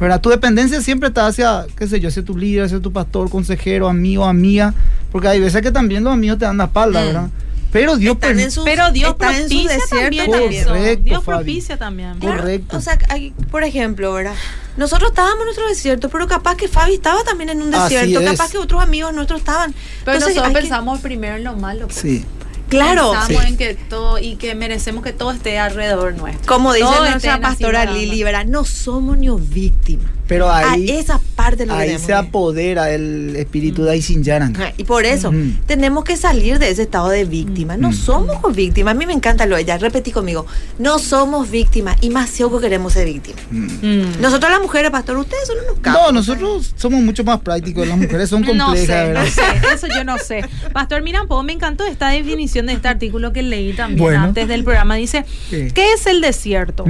¿verdad? 0.00 0.20
Tu 0.20 0.30
dependencia 0.30 0.80
siempre 0.80 1.08
está 1.08 1.28
hacia, 1.28 1.64
qué 1.76 1.86
sé 1.86 2.00
yo, 2.00 2.08
hacia 2.08 2.24
tu 2.24 2.36
líder, 2.36 2.64
hacia 2.64 2.80
tu 2.80 2.92
pastor, 2.92 3.30
consejero, 3.30 3.88
amigo, 3.88 4.24
amiga, 4.24 4.74
Porque 5.12 5.28
hay 5.28 5.40
veces 5.40 5.62
que 5.62 5.70
también 5.70 6.02
los 6.02 6.12
amigos 6.12 6.38
te 6.38 6.44
dan 6.44 6.56
la 6.56 6.64
espalda, 6.64 7.02
Mm. 7.04 7.30
Pero 7.72 7.96
Dios, 7.96 8.14
Están 8.14 8.38
en 8.38 8.50
sus- 8.50 8.64
Pero 8.64 8.92
Dios 8.92 9.12
están 9.12 9.34
en 9.34 9.48
su 9.48 9.56
desierto 9.66 9.88
también. 9.96 10.66
Correcto, 10.66 11.04
Dios 11.04 11.24
Fabi. 11.24 11.36
propicia 11.38 11.76
también. 11.78 12.18
Claro. 12.18 12.36
Correcto. 12.36 12.76
O 12.76 12.80
sea, 12.80 12.98
hay- 13.08 13.30
por 13.50 13.64
ejemplo, 13.64 14.12
¿verdad? 14.12 14.34
Nosotros 14.76 15.10
estábamos 15.10 15.38
en 15.40 15.44
nuestro 15.46 15.68
desierto, 15.68 16.08
pero 16.10 16.26
capaz 16.28 16.56
que 16.56 16.68
Fabi 16.68 16.94
estaba 16.94 17.24
también 17.24 17.50
en 17.50 17.62
un 17.62 17.74
Así 17.74 17.94
desierto, 17.94 18.20
es. 18.20 18.30
capaz 18.38 18.52
que 18.52 18.58
otros 18.58 18.82
amigos 18.82 19.12
nuestros 19.14 19.40
estaban. 19.40 19.72
Pero 20.04 20.16
Entonces, 20.18 20.36
nosotros 20.36 20.48
que- 20.54 20.60
pensamos 20.60 21.00
primero 21.00 21.36
en 21.36 21.44
lo 21.44 21.56
malo. 21.56 21.86
pues. 21.86 21.98
sí. 21.98 22.24
Claro, 22.68 23.12
Pensamos 23.12 23.42
Sí. 23.42 23.48
en 23.48 23.56
que 23.58 23.74
todo 23.74 24.18
y 24.18 24.36
que 24.36 24.54
merecemos 24.54 25.04
que 25.04 25.12
todo 25.12 25.30
esté 25.32 25.58
alrededor 25.58 26.14
nuestro. 26.14 26.46
como 26.46 26.72
dice 26.72 26.86
Todo 26.86 27.04
nuestra 27.10 27.38
pastora. 27.38 27.84
Lili, 27.84 28.22
¿verdad? 28.22 28.46
No 28.46 28.64
somos 28.64 29.18
ni 29.18 29.28
víctimas. 29.28 30.10
Pero 30.28 30.50
ahí, 30.50 30.88
a 30.90 30.98
esa 31.00 31.20
parte 31.36 31.66
lo 31.66 31.74
ahí 31.74 31.98
se 31.98 32.06
que- 32.06 32.12
apodera 32.14 32.90
el 32.90 33.34
espíritu 33.36 33.82
de 33.84 33.90
Aisinyaran. 33.92 34.56
Y 34.78 34.84
por 34.84 35.04
eso 35.04 35.30
Mm. 35.32 35.58
tenemos 35.66 36.04
que 36.04 36.16
salir 36.16 36.58
de 36.58 36.70
ese 36.70 36.82
estado 36.82 37.08
de 37.10 37.24
víctima. 37.24 37.76
No 37.76 37.90
Mm. 37.90 37.94
somos 37.94 38.54
víctimas. 38.56 38.92
A 38.92 38.94
mí 38.98 39.04
me 39.04 39.12
encanta 39.12 39.44
lo 39.46 39.56
de 39.56 39.62
ella. 39.62 39.76
Repetí 39.78 40.10
conmigo. 40.12 40.46
No 40.78 40.98
somos 40.98 41.50
víctimas. 41.50 41.96
Y 42.00 42.10
más 42.10 42.30
si 42.30 42.42
algo 42.44 42.60
queremos 42.60 42.92
ser 42.94 43.06
víctimas. 43.06 43.42
Mm. 43.50 44.20
Nosotros 44.20 44.50
las 44.50 44.60
mujeres, 44.62 44.90
pastor, 44.90 45.16
ustedes 45.18 45.46
son 45.46 45.56
unos 45.64 45.78
capos. 45.80 46.00
No, 46.02 46.12
nosotros 46.12 46.72
somos 46.76 47.02
mucho 47.02 47.24
más 47.24 47.40
prácticos, 47.40 47.86
las 47.86 47.98
mujeres 47.98 48.28
son 48.30 48.42
No 48.54 48.66
complejas, 48.66 48.86
sé, 48.86 48.92
¿verdad? 49.06 49.24
no 49.24 49.30
sé, 49.30 49.74
eso 49.74 49.86
yo 49.88 50.04
no 50.04 50.18
sé. 50.18 50.44
Pastor 50.72 51.02
Mirampo, 51.02 51.42
me 51.42 51.52
encantó 51.52 51.84
esta 51.84 52.08
definición 52.08 52.66
de 52.66 52.74
este 52.74 52.88
artículo 52.88 53.32
que 53.32 53.42
leí 53.42 53.72
también 53.74 53.98
Bueno. 53.98 54.20
antes 54.22 54.48
del 54.48 54.64
programa. 54.64 54.94
Dice, 54.94 55.24
Sí. 55.50 55.68
¿qué 55.74 55.92
es 55.92 56.06
el 56.06 56.20
desierto? 56.20 56.84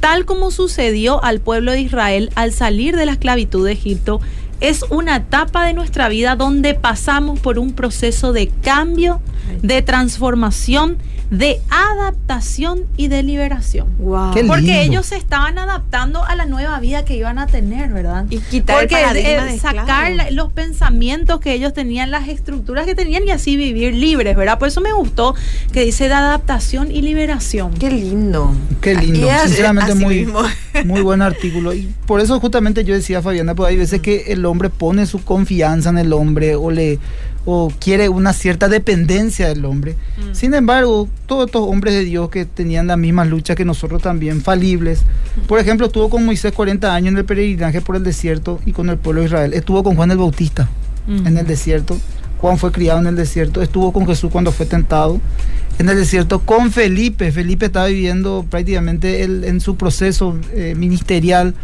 Tal 0.00 0.24
como 0.24 0.50
sucedió 0.50 1.22
al 1.24 1.40
pueblo 1.40 1.72
de 1.72 1.80
Israel 1.80 2.30
al 2.34 2.52
salir 2.52 2.96
de 2.96 3.06
la 3.06 3.12
esclavitud 3.12 3.64
de 3.66 3.72
Egipto, 3.72 4.20
es 4.60 4.84
una 4.90 5.16
etapa 5.16 5.64
de 5.66 5.74
nuestra 5.74 6.08
vida 6.08 6.36
donde 6.36 6.74
pasamos 6.74 7.40
por 7.40 7.58
un 7.58 7.72
proceso 7.72 8.32
de 8.32 8.48
cambio, 8.48 9.20
de 9.62 9.82
transformación, 9.82 10.98
de 11.30 11.60
adaptación 11.70 12.84
y 12.96 13.08
de 13.08 13.22
liberación. 13.22 13.88
Wow. 13.98 14.34
Porque 14.46 14.82
ellos 14.82 15.06
se 15.06 15.16
estaban 15.16 15.58
adaptando 15.58 16.24
a 16.24 16.36
la 16.36 16.46
nueva 16.46 16.78
vida 16.80 17.04
que 17.04 17.16
iban 17.16 17.38
a 17.38 17.46
tener, 17.46 17.92
¿verdad? 17.92 18.26
Y 18.30 18.38
quitar 18.38 18.82
el 18.82 18.88
Porque 18.88 19.02
paradigma 19.02 19.48
eh, 19.48 19.52
de 19.52 19.58
sacar 19.58 20.10
esclavo. 20.10 20.30
los 20.32 20.52
pensamientos 20.52 21.40
que 21.40 21.52
ellos 21.52 21.72
tenían, 21.72 22.10
las 22.10 22.28
estructuras 22.28 22.86
que 22.86 22.94
tenían 22.94 23.26
y 23.26 23.30
así 23.30 23.56
vivir 23.56 23.94
libres, 23.94 24.36
¿verdad? 24.36 24.58
Por 24.58 24.68
eso 24.68 24.80
me 24.80 24.92
gustó 24.92 25.34
que 25.72 25.84
dice 25.84 26.08
de 26.08 26.14
adaptación 26.14 26.92
y 26.92 27.02
liberación. 27.02 27.72
Qué 27.74 27.90
lindo. 27.90 28.54
Qué 28.80 28.94
lindo, 28.94 29.26
sinceramente 29.44 29.94
muy, 29.94 30.28
muy 30.84 31.00
buen 31.00 31.22
artículo. 31.22 31.72
Y 31.74 31.92
por 32.06 32.20
eso 32.20 32.38
justamente 32.38 32.84
yo 32.84 32.94
decía, 32.94 33.22
Fabiana, 33.22 33.54
pues 33.54 33.70
hay 33.70 33.76
veces 33.76 34.00
que 34.00 34.26
el 34.28 34.44
hombre 34.44 34.53
pone 34.70 35.06
su 35.06 35.22
confianza 35.22 35.90
en 35.90 35.98
el 35.98 36.12
hombre 36.12 36.56
o 36.56 36.70
le 36.70 36.98
o 37.46 37.70
quiere 37.78 38.08
una 38.08 38.32
cierta 38.32 38.68
dependencia 38.68 39.48
del 39.48 39.66
hombre. 39.66 39.96
Mm. 40.16 40.34
Sin 40.34 40.54
embargo, 40.54 41.08
todos 41.26 41.46
estos 41.46 41.68
hombres 41.68 41.92
de 41.92 42.04
Dios 42.04 42.30
que 42.30 42.46
tenían 42.46 42.86
las 42.86 42.96
mismas 42.96 43.28
luchas 43.28 43.54
que 43.54 43.66
nosotros 43.66 44.00
también, 44.00 44.40
falibles. 44.40 45.02
Por 45.46 45.58
ejemplo, 45.58 45.86
estuvo 45.86 46.08
con 46.08 46.24
Moisés 46.24 46.52
40 46.52 46.94
años 46.94 47.12
en 47.12 47.18
el 47.18 47.26
peregrinaje 47.26 47.82
por 47.82 47.96
el 47.96 48.02
desierto 48.02 48.60
y 48.64 48.72
con 48.72 48.88
el 48.88 48.96
pueblo 48.96 49.20
de 49.20 49.26
Israel. 49.26 49.52
Estuvo 49.52 49.82
con 49.84 49.94
Juan 49.94 50.10
el 50.10 50.16
Bautista 50.18 50.70
Mm. 51.06 51.26
en 51.26 51.38
el 51.38 51.46
desierto. 51.46 51.98
Juan 52.40 52.58
fue 52.58 52.72
criado 52.72 53.00
en 53.00 53.06
el 53.06 53.16
desierto, 53.16 53.62
estuvo 53.62 53.92
con 53.92 54.06
Jesús 54.06 54.30
cuando 54.30 54.52
fue 54.52 54.66
tentado 54.66 55.20
en 55.78 55.88
el 55.88 55.96
desierto, 55.96 56.40
con 56.40 56.70
Felipe. 56.70 57.32
Felipe 57.32 57.66
estaba 57.66 57.86
viviendo 57.86 58.44
prácticamente 58.48 59.22
él, 59.22 59.44
en 59.44 59.60
su 59.60 59.76
proceso 59.76 60.36
eh, 60.52 60.74
ministerial 60.76 61.54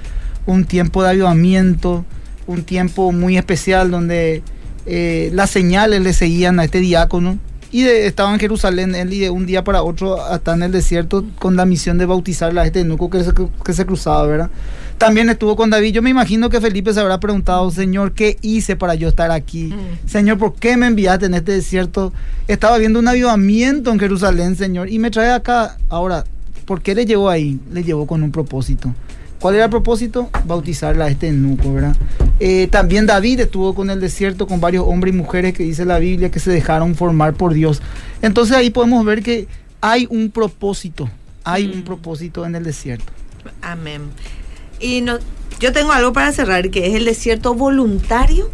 un 0.46 0.64
tiempo 0.64 1.02
de 1.02 1.10
avivamiento, 1.10 2.04
un 2.50 2.64
tiempo 2.64 3.12
muy 3.12 3.36
especial 3.38 3.90
donde 3.90 4.42
eh, 4.86 5.30
las 5.32 5.50
señales 5.50 6.00
le 6.02 6.12
seguían 6.12 6.58
a 6.60 6.64
este 6.64 6.80
diácono. 6.80 7.38
Y 7.72 7.82
de- 7.82 8.06
estaba 8.06 8.32
en 8.32 8.40
Jerusalén 8.40 8.94
él 8.96 9.12
y 9.12 9.20
de 9.20 9.30
un 9.30 9.46
día 9.46 9.62
para 9.62 9.82
otro 9.84 10.20
hasta 10.20 10.54
en 10.54 10.62
el 10.64 10.72
desierto 10.72 11.24
con 11.38 11.54
la 11.54 11.64
misión 11.64 11.98
de 11.98 12.06
bautizar 12.06 12.56
a 12.58 12.66
este 12.66 12.80
eunuco 12.80 13.08
que 13.10 13.22
se, 13.22 13.30
que 13.64 13.72
se 13.72 13.86
cruzaba, 13.86 14.26
¿verdad? 14.26 14.50
También 14.98 15.30
estuvo 15.30 15.54
con 15.54 15.70
David. 15.70 15.92
Yo 15.94 16.02
me 16.02 16.10
imagino 16.10 16.50
que 16.50 16.60
Felipe 16.60 16.92
se 16.92 16.98
habrá 17.00 17.20
preguntado, 17.20 17.70
Señor, 17.70 18.12
¿qué 18.12 18.36
hice 18.42 18.74
para 18.74 18.96
yo 18.96 19.08
estar 19.08 19.30
aquí? 19.30 19.66
Mm. 19.72 20.08
Señor, 20.08 20.36
¿por 20.38 20.54
qué 20.56 20.76
me 20.76 20.88
enviaste 20.88 21.26
en 21.26 21.34
este 21.34 21.52
desierto? 21.52 22.12
Estaba 22.48 22.76
viendo 22.76 22.98
un 22.98 23.06
avivamiento 23.06 23.92
en 23.92 24.00
Jerusalén, 24.00 24.56
Señor, 24.56 24.90
y 24.90 24.98
me 24.98 25.10
trae 25.12 25.30
acá. 25.30 25.78
Ahora, 25.88 26.24
¿por 26.66 26.82
qué 26.82 26.94
le 26.96 27.06
llevó 27.06 27.30
ahí? 27.30 27.60
Le 27.72 27.84
llevó 27.84 28.04
con 28.06 28.22
un 28.24 28.32
propósito. 28.32 28.92
¿Cuál 29.40 29.54
era 29.54 29.64
el 29.64 29.70
propósito? 29.70 30.28
Bautizarla 30.44 31.06
a 31.06 31.08
este 31.10 31.28
eunuco, 31.28 31.72
¿verdad? 31.72 31.96
Eh, 32.40 32.68
también 32.70 33.06
David 33.06 33.40
estuvo 33.40 33.74
con 33.74 33.90
el 33.90 34.00
desierto 34.00 34.46
con 34.46 34.60
varios 34.60 34.84
hombres 34.86 35.14
y 35.14 35.16
mujeres 35.16 35.54
que 35.54 35.62
dice 35.62 35.84
la 35.84 35.98
Biblia 35.98 36.30
que 36.30 36.40
se 36.40 36.50
dejaron 36.50 36.94
formar 36.94 37.34
por 37.34 37.54
Dios. 37.54 37.80
Entonces 38.22 38.56
ahí 38.56 38.70
podemos 38.70 39.04
ver 39.04 39.22
que 39.22 39.48
hay 39.80 40.06
un 40.10 40.30
propósito, 40.30 41.08
hay 41.44 41.66
un 41.66 41.80
Mm. 41.80 41.84
propósito 41.84 42.44
en 42.44 42.54
el 42.54 42.64
desierto. 42.64 43.12
Amén. 43.62 44.02
Y 44.78 45.00
no, 45.00 45.18
yo 45.58 45.72
tengo 45.72 45.92
algo 45.92 46.12
para 46.12 46.32
cerrar, 46.32 46.70
que 46.70 46.86
es 46.88 46.94
el 46.94 47.06
desierto 47.06 47.54
voluntario 47.54 48.50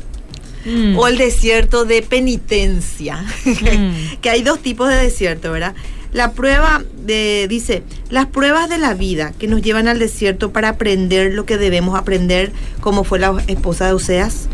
Mm. 0.65 0.97
o 0.99 1.07
el 1.09 1.17
desierto 1.19 1.85
de 1.85 2.03
penitencia. 2.03 3.25
Mm. 3.45 4.17
que 4.21 4.31
hay 4.31 4.43
dos 4.43 4.61
tipos 4.61 4.89
de 4.89 4.97
desierto, 4.97 5.51
¿verdad? 5.53 5.75
La 6.17 6.33
prueba 6.33 6.83
de, 7.05 7.45
dice, 7.47 7.83
las 8.09 8.25
pruebas 8.25 8.71
de 8.71 8.79
la 8.79 8.95
vida 8.95 9.35
que 9.39 9.49
nos 9.49 9.61
llevan 9.61 9.87
al 9.87 9.99
desierto 9.99 10.51
para 10.51 10.71
aprender 10.71 11.35
lo 11.35 11.45
que 11.45 11.59
debemos 11.59 11.95
aprender, 11.95 12.53
como 12.81 13.05
fue 13.05 13.19
la 13.19 13.37
esposa 13.49 13.85
de 13.85 13.93
Oseas. 13.93 14.49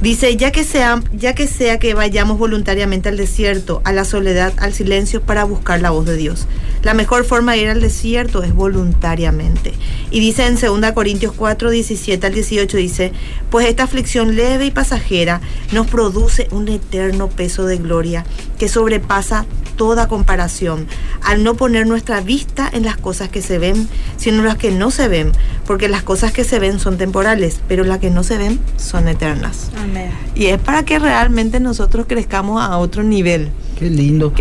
Dice, 0.00 0.36
ya 0.36 0.52
que, 0.52 0.62
sea, 0.62 1.02
ya 1.12 1.34
que 1.34 1.48
sea 1.48 1.80
que 1.80 1.94
vayamos 1.94 2.38
voluntariamente 2.38 3.08
al 3.08 3.16
desierto, 3.16 3.82
a 3.82 3.92
la 3.92 4.04
soledad, 4.04 4.52
al 4.58 4.72
silencio, 4.72 5.20
para 5.20 5.42
buscar 5.42 5.82
la 5.82 5.90
voz 5.90 6.06
de 6.06 6.16
Dios. 6.16 6.46
La 6.84 6.94
mejor 6.94 7.24
forma 7.24 7.54
de 7.54 7.62
ir 7.62 7.70
al 7.70 7.80
desierto 7.80 8.44
es 8.44 8.54
voluntariamente. 8.54 9.74
Y 10.12 10.20
dice 10.20 10.46
en 10.46 10.54
2 10.54 10.92
Corintios 10.92 11.32
4, 11.32 11.70
17 11.70 12.24
al 12.24 12.34
18, 12.34 12.76
dice, 12.76 13.12
pues 13.50 13.66
esta 13.66 13.82
aflicción 13.82 14.36
leve 14.36 14.66
y 14.66 14.70
pasajera 14.70 15.40
nos 15.72 15.88
produce 15.88 16.46
un 16.52 16.68
eterno 16.68 17.28
peso 17.28 17.66
de 17.66 17.78
gloria 17.78 18.24
que 18.60 18.68
sobrepasa 18.68 19.44
toda 19.76 20.08
comparación, 20.08 20.86
al 21.22 21.44
no 21.44 21.54
poner 21.54 21.86
nuestra 21.86 22.20
vista 22.20 22.68
en 22.72 22.84
las 22.84 22.96
cosas 22.96 23.28
que 23.28 23.42
se 23.42 23.58
ven, 23.58 23.88
sino 24.16 24.38
en 24.38 24.46
las 24.46 24.56
que 24.56 24.70
no 24.70 24.90
se 24.90 25.08
ven, 25.08 25.32
porque 25.66 25.88
las 25.88 26.02
cosas 26.02 26.32
que 26.32 26.44
se 26.44 26.58
ven 26.58 26.78
son 26.78 26.98
temporales, 26.98 27.60
pero 27.68 27.84
las 27.84 27.98
que 27.98 28.10
no 28.10 28.22
se 28.22 28.38
ven 28.38 28.60
son 28.76 29.08
eternas. 29.08 29.70
Amén. 29.76 30.10
Y 30.34 30.46
es 30.46 30.60
para 30.60 30.84
que 30.84 30.98
realmente 30.98 31.60
nosotros 31.60 32.06
crezcamos 32.08 32.62
a 32.62 32.78
otro 32.78 33.02
nivel. 33.02 33.50
Qué 33.78 33.90
lindo. 33.90 34.32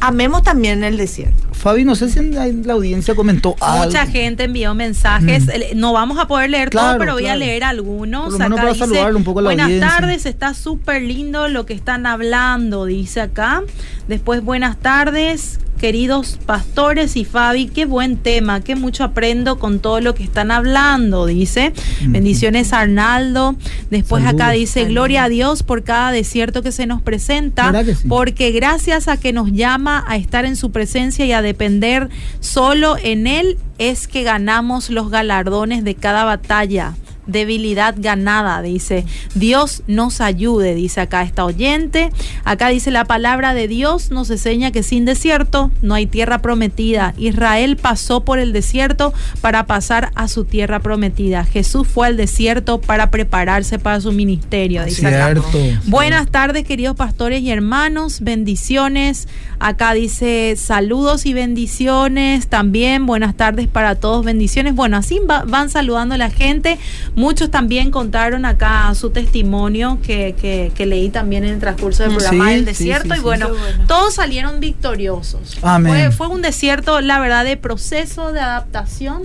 Amemos 0.00 0.42
también 0.42 0.82
el 0.84 0.96
desierto. 0.96 1.51
Fabi, 1.62 1.84
no 1.84 1.94
sé 1.94 2.08
si 2.10 2.18
en 2.18 2.34
la, 2.34 2.48
en 2.48 2.66
la 2.66 2.72
audiencia 2.72 3.14
comentó 3.14 3.54
algo. 3.60 3.84
Mucha 3.84 4.04
gente 4.06 4.42
envió 4.44 4.74
mensajes. 4.74 5.46
Mm. 5.46 5.78
No 5.78 5.92
vamos 5.92 6.18
a 6.18 6.26
poder 6.26 6.50
leer 6.50 6.70
Claro, 6.70 6.88
todo, 6.88 6.98
pero 6.98 7.12
voy 7.12 7.28
a 7.28 7.36
leer 7.36 7.62
algunos. 7.62 8.24
Por 8.24 8.32
lo 8.32 8.38
menos 8.40 8.58
Acá 8.58 8.62
para 8.62 8.72
dice, 8.72 8.84
saludarle 8.84 9.16
un 9.16 9.22
poco 9.24 9.38
a 9.38 9.42
la 9.42 9.46
buenas 9.46 9.66
audiencia". 9.66 9.88
tardes, 9.90 10.26
está 10.26 10.54
súper 10.54 11.02
lindo 11.02 11.46
lo 11.46 11.64
que 11.64 11.74
están 11.74 12.04
hablando, 12.06 12.84
dice 12.86 13.20
acá. 13.20 13.62
Después, 14.08 14.42
buenas 14.42 14.76
tardes, 14.78 15.60
queridos 15.82 16.38
pastores 16.46 17.16
y 17.16 17.24
Fabi, 17.24 17.66
qué 17.66 17.86
buen 17.86 18.16
tema, 18.16 18.60
qué 18.60 18.76
mucho 18.76 19.02
aprendo 19.02 19.58
con 19.58 19.80
todo 19.80 20.00
lo 20.00 20.14
que 20.14 20.22
están 20.22 20.52
hablando, 20.52 21.26
dice. 21.26 21.72
Bendiciones, 22.02 22.72
Arnaldo. 22.72 23.56
Después 23.90 24.24
acá 24.24 24.52
dice, 24.52 24.84
gloria 24.84 25.24
a 25.24 25.28
Dios 25.28 25.64
por 25.64 25.82
cada 25.82 26.12
desierto 26.12 26.62
que 26.62 26.70
se 26.70 26.86
nos 26.86 27.02
presenta, 27.02 27.72
porque 28.08 28.52
gracias 28.52 29.08
a 29.08 29.16
que 29.16 29.32
nos 29.32 29.50
llama 29.50 30.04
a 30.06 30.16
estar 30.18 30.44
en 30.44 30.54
su 30.54 30.70
presencia 30.70 31.26
y 31.26 31.32
a 31.32 31.42
depender 31.42 32.10
solo 32.38 32.96
en 33.02 33.26
Él, 33.26 33.58
es 33.78 34.06
que 34.06 34.22
ganamos 34.22 34.88
los 34.88 35.10
galardones 35.10 35.82
de 35.82 35.96
cada 35.96 36.22
batalla. 36.22 36.94
Debilidad 37.26 37.94
ganada, 37.98 38.62
dice. 38.62 39.04
Dios 39.34 39.82
nos 39.86 40.20
ayude, 40.20 40.74
dice 40.74 41.00
acá 41.00 41.22
esta 41.22 41.44
oyente. 41.44 42.10
Acá 42.44 42.68
dice 42.68 42.90
la 42.90 43.04
palabra 43.04 43.54
de 43.54 43.68
Dios 43.68 44.10
nos 44.10 44.28
enseña 44.30 44.70
que 44.72 44.82
sin 44.82 45.04
desierto 45.04 45.70
no 45.82 45.94
hay 45.94 46.06
tierra 46.06 46.40
prometida. 46.42 47.14
Israel 47.18 47.76
pasó 47.76 48.24
por 48.24 48.38
el 48.38 48.52
desierto 48.52 49.14
para 49.40 49.66
pasar 49.66 50.10
a 50.14 50.26
su 50.28 50.44
tierra 50.44 50.80
prometida. 50.80 51.44
Jesús 51.44 51.86
fue 51.86 52.08
al 52.08 52.16
desierto 52.16 52.80
para 52.80 53.10
prepararse 53.10 53.78
para 53.78 54.00
su 54.00 54.12
ministerio, 54.12 54.84
dice 54.84 55.06
acá. 55.06 55.26
Cierto. 55.32 55.48
Buenas 55.86 56.28
tardes, 56.28 56.64
queridos 56.64 56.96
pastores 56.96 57.42
y 57.42 57.50
hermanos. 57.50 58.20
Bendiciones. 58.20 59.28
Acá 59.60 59.94
dice 59.94 60.54
saludos 60.56 61.24
y 61.24 61.34
bendiciones. 61.34 62.48
También 62.48 63.06
buenas 63.06 63.36
tardes 63.36 63.68
para 63.68 63.94
todos. 63.94 64.24
Bendiciones. 64.24 64.74
Bueno, 64.74 64.96
así 64.96 65.20
va- 65.20 65.44
van 65.46 65.70
saludando 65.70 66.16
a 66.16 66.18
la 66.18 66.30
gente. 66.30 66.78
Muchos 67.14 67.50
también 67.50 67.90
contaron 67.90 68.44
acá 68.46 68.94
su 68.94 69.10
testimonio 69.10 69.98
que, 70.02 70.34
que- 70.40 70.72
que 70.74 70.86
leí 70.86 71.10
también 71.10 71.44
en 71.44 71.54
el 71.54 71.60
transcurso 71.60 72.02
del 72.04 72.12
Mm, 72.12 72.16
programa 72.16 72.44
sí, 72.48 72.54
del 72.54 72.64
desierto. 72.64 73.14
sí, 73.14 73.20
y 73.20 73.22
bueno, 73.22 73.48
todos 73.86 74.14
salieron 74.14 74.60
victoriosos. 74.60 75.58
Amén. 75.62 75.92
Fue, 75.92 76.10
fue 76.10 76.28
un 76.28 76.40
desierto, 76.42 77.00
la 77.02 77.20
verdad, 77.20 77.44
de 77.44 77.56
proceso 77.56 78.32
de 78.32 78.40
adaptación 78.40 79.22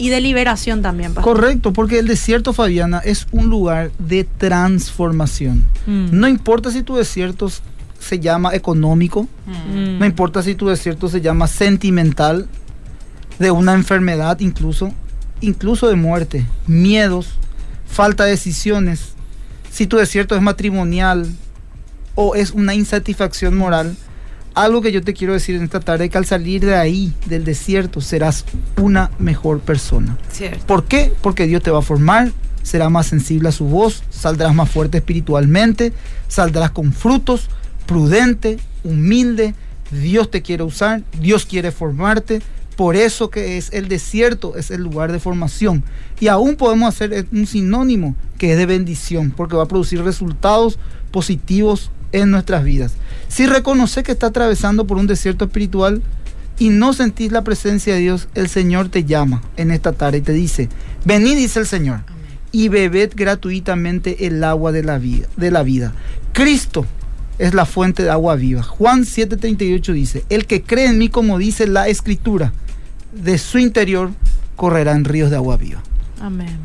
Y 0.00 0.10
de 0.10 0.20
liberación 0.20 0.80
también. 0.80 1.12
Pastor. 1.12 1.34
Correcto, 1.34 1.72
porque 1.72 1.98
el 1.98 2.06
desierto, 2.06 2.52
Fabiana, 2.52 3.00
es 3.04 3.26
un 3.32 3.48
lugar 3.48 3.90
de 3.98 4.22
transformación. 4.22 5.64
Mm. 5.88 6.10
No 6.12 6.28
importa 6.28 6.70
si 6.70 6.82
tu 6.84 6.94
desierto 6.94 7.50
se 7.98 8.20
llama 8.20 8.54
económico, 8.54 9.26
Mm. 9.46 9.98
no 9.98 10.06
importa 10.06 10.40
si 10.44 10.54
tu 10.54 10.68
desierto 10.68 11.08
se 11.08 11.20
llama 11.20 11.48
sentimental, 11.48 12.46
de 13.40 13.50
una 13.50 13.74
enfermedad 13.74 14.38
incluso, 14.38 14.92
incluso 15.40 15.88
de 15.88 15.96
muerte, 15.96 16.46
miedos, 16.66 17.30
falta 17.86 18.24
de 18.24 18.30
decisiones, 18.30 19.12
si 19.70 19.86
tu 19.86 19.96
desierto 19.96 20.34
es 20.34 20.42
matrimonial 20.42 21.26
o 22.14 22.34
es 22.34 22.50
una 22.50 22.74
insatisfacción 22.74 23.56
moral, 23.56 23.96
algo 24.54 24.82
que 24.82 24.90
yo 24.90 25.02
te 25.02 25.14
quiero 25.14 25.34
decir 25.34 25.54
en 25.54 25.62
esta 25.62 25.80
tarde, 25.80 26.08
que 26.08 26.18
al 26.18 26.26
salir 26.26 26.64
de 26.64 26.74
ahí, 26.74 27.12
del 27.26 27.44
desierto, 27.44 28.00
serás 28.00 28.44
una 28.76 29.10
mejor 29.18 29.60
persona. 29.60 30.18
Cierto. 30.32 30.66
¿Por 30.66 30.84
qué? 30.84 31.12
Porque 31.22 31.46
Dios 31.46 31.62
te 31.62 31.70
va 31.70 31.78
a 31.78 31.82
formar, 31.82 32.32
serás 32.62 32.90
más 32.90 33.06
sensible 33.06 33.50
a 33.50 33.52
su 33.52 33.66
voz, 33.66 34.02
saldrás 34.10 34.54
más 34.54 34.68
fuerte 34.68 34.98
espiritualmente, 34.98 35.92
saldrás 36.26 36.72
con 36.72 36.92
frutos, 36.92 37.48
prudente, 37.86 38.58
humilde. 38.82 39.54
Dios 39.90 40.30
te 40.30 40.42
quiere 40.42 40.64
usar, 40.64 41.02
Dios 41.20 41.46
quiere 41.46 41.70
formarte. 41.70 42.42
Por 42.78 42.94
eso 42.94 43.28
que 43.28 43.58
es 43.58 43.72
el 43.72 43.88
desierto, 43.88 44.56
es 44.56 44.70
el 44.70 44.82
lugar 44.82 45.10
de 45.10 45.18
formación. 45.18 45.82
Y 46.20 46.28
aún 46.28 46.54
podemos 46.54 46.88
hacer 46.88 47.26
un 47.32 47.44
sinónimo 47.44 48.14
que 48.38 48.52
es 48.52 48.56
de 48.56 48.66
bendición, 48.66 49.32
porque 49.36 49.56
va 49.56 49.64
a 49.64 49.66
producir 49.66 50.00
resultados 50.04 50.78
positivos 51.10 51.90
en 52.12 52.30
nuestras 52.30 52.62
vidas. 52.62 52.92
Si 53.26 53.46
reconoces 53.46 54.04
que 54.04 54.12
está 54.12 54.28
atravesando 54.28 54.86
por 54.86 54.96
un 54.96 55.08
desierto 55.08 55.46
espiritual, 55.46 56.02
y 56.60 56.68
no 56.68 56.92
sentís 56.92 57.32
la 57.32 57.42
presencia 57.42 57.94
de 57.94 58.00
Dios, 58.00 58.28
el 58.36 58.48
Señor 58.48 58.90
te 58.90 59.02
llama 59.02 59.42
en 59.56 59.72
esta 59.72 59.90
tarde 59.90 60.18
y 60.18 60.20
te 60.20 60.32
dice, 60.32 60.68
vení, 61.04 61.34
dice 61.34 61.58
el 61.58 61.66
Señor, 61.66 62.02
y 62.52 62.68
bebed 62.68 63.10
gratuitamente 63.16 64.28
el 64.28 64.44
agua 64.44 64.70
de 64.70 64.84
la 64.84 64.98
vida. 64.98 65.26
De 65.36 65.50
la 65.50 65.64
vida. 65.64 65.94
Cristo 66.32 66.86
es 67.40 67.54
la 67.54 67.66
fuente 67.66 68.04
de 68.04 68.10
agua 68.10 68.36
viva. 68.36 68.62
Juan 68.62 69.02
7:38 69.02 69.92
dice, 69.92 70.24
el 70.28 70.46
que 70.46 70.62
cree 70.62 70.86
en 70.86 70.98
mí, 70.98 71.08
como 71.08 71.38
dice 71.38 71.66
la 71.66 71.88
escritura, 71.88 72.52
de 73.12 73.38
su 73.38 73.58
interior 73.58 74.10
correrán 74.56 75.04
ríos 75.04 75.30
de 75.30 75.36
agua 75.36 75.56
viva. 75.56 75.82
Amén. 76.20 76.58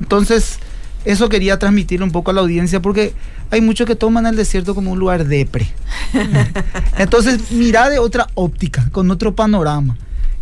Entonces, 0.00 0.58
eso 1.04 1.28
quería 1.28 1.58
transmitirle 1.58 2.04
un 2.04 2.12
poco 2.12 2.30
a 2.30 2.34
la 2.34 2.40
audiencia 2.40 2.80
porque 2.80 3.14
hay 3.50 3.60
muchos 3.60 3.86
que 3.86 3.94
toman 3.94 4.26
el 4.26 4.34
desierto 4.36 4.74
como 4.74 4.92
un 4.92 4.98
lugar 4.98 5.24
depre. 5.26 5.68
Entonces, 6.98 7.50
mira 7.52 7.88
de 7.90 7.98
otra 7.98 8.26
óptica, 8.34 8.88
con 8.90 9.10
otro 9.10 9.34
panorama 9.34 9.96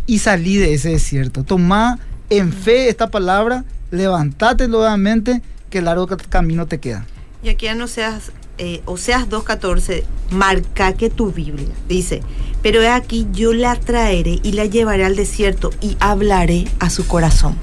y 0.07 0.19
salí 0.19 0.57
de 0.57 0.73
ese 0.73 0.89
desierto. 0.89 1.43
Toma 1.43 1.99
en 2.29 2.51
fe 2.53 2.89
esta 2.89 3.09
palabra, 3.11 3.63
levantate 3.91 4.67
nuevamente 4.67 5.41
que 5.69 5.81
largo 5.81 6.07
ca- 6.07 6.17
camino 6.17 6.65
te 6.65 6.79
queda. 6.79 7.05
Y 7.43 7.49
aquí 7.49 7.67
en 7.67 7.81
Oseas, 7.81 8.31
eh, 8.57 8.81
Oseas 8.85 9.27
2.14, 9.29 10.03
marca 10.31 10.93
que 10.93 11.09
tu 11.09 11.31
Biblia 11.31 11.67
dice, 11.87 12.21
pero 12.61 12.81
he 12.81 12.87
aquí 12.89 13.27
yo 13.31 13.53
la 13.53 13.75
traeré 13.75 14.39
y 14.43 14.51
la 14.53 14.65
llevaré 14.65 15.05
al 15.05 15.15
desierto 15.15 15.71
y 15.81 15.97
hablaré 15.99 16.65
a 16.79 16.89
su 16.89 17.05
corazón. 17.07 17.55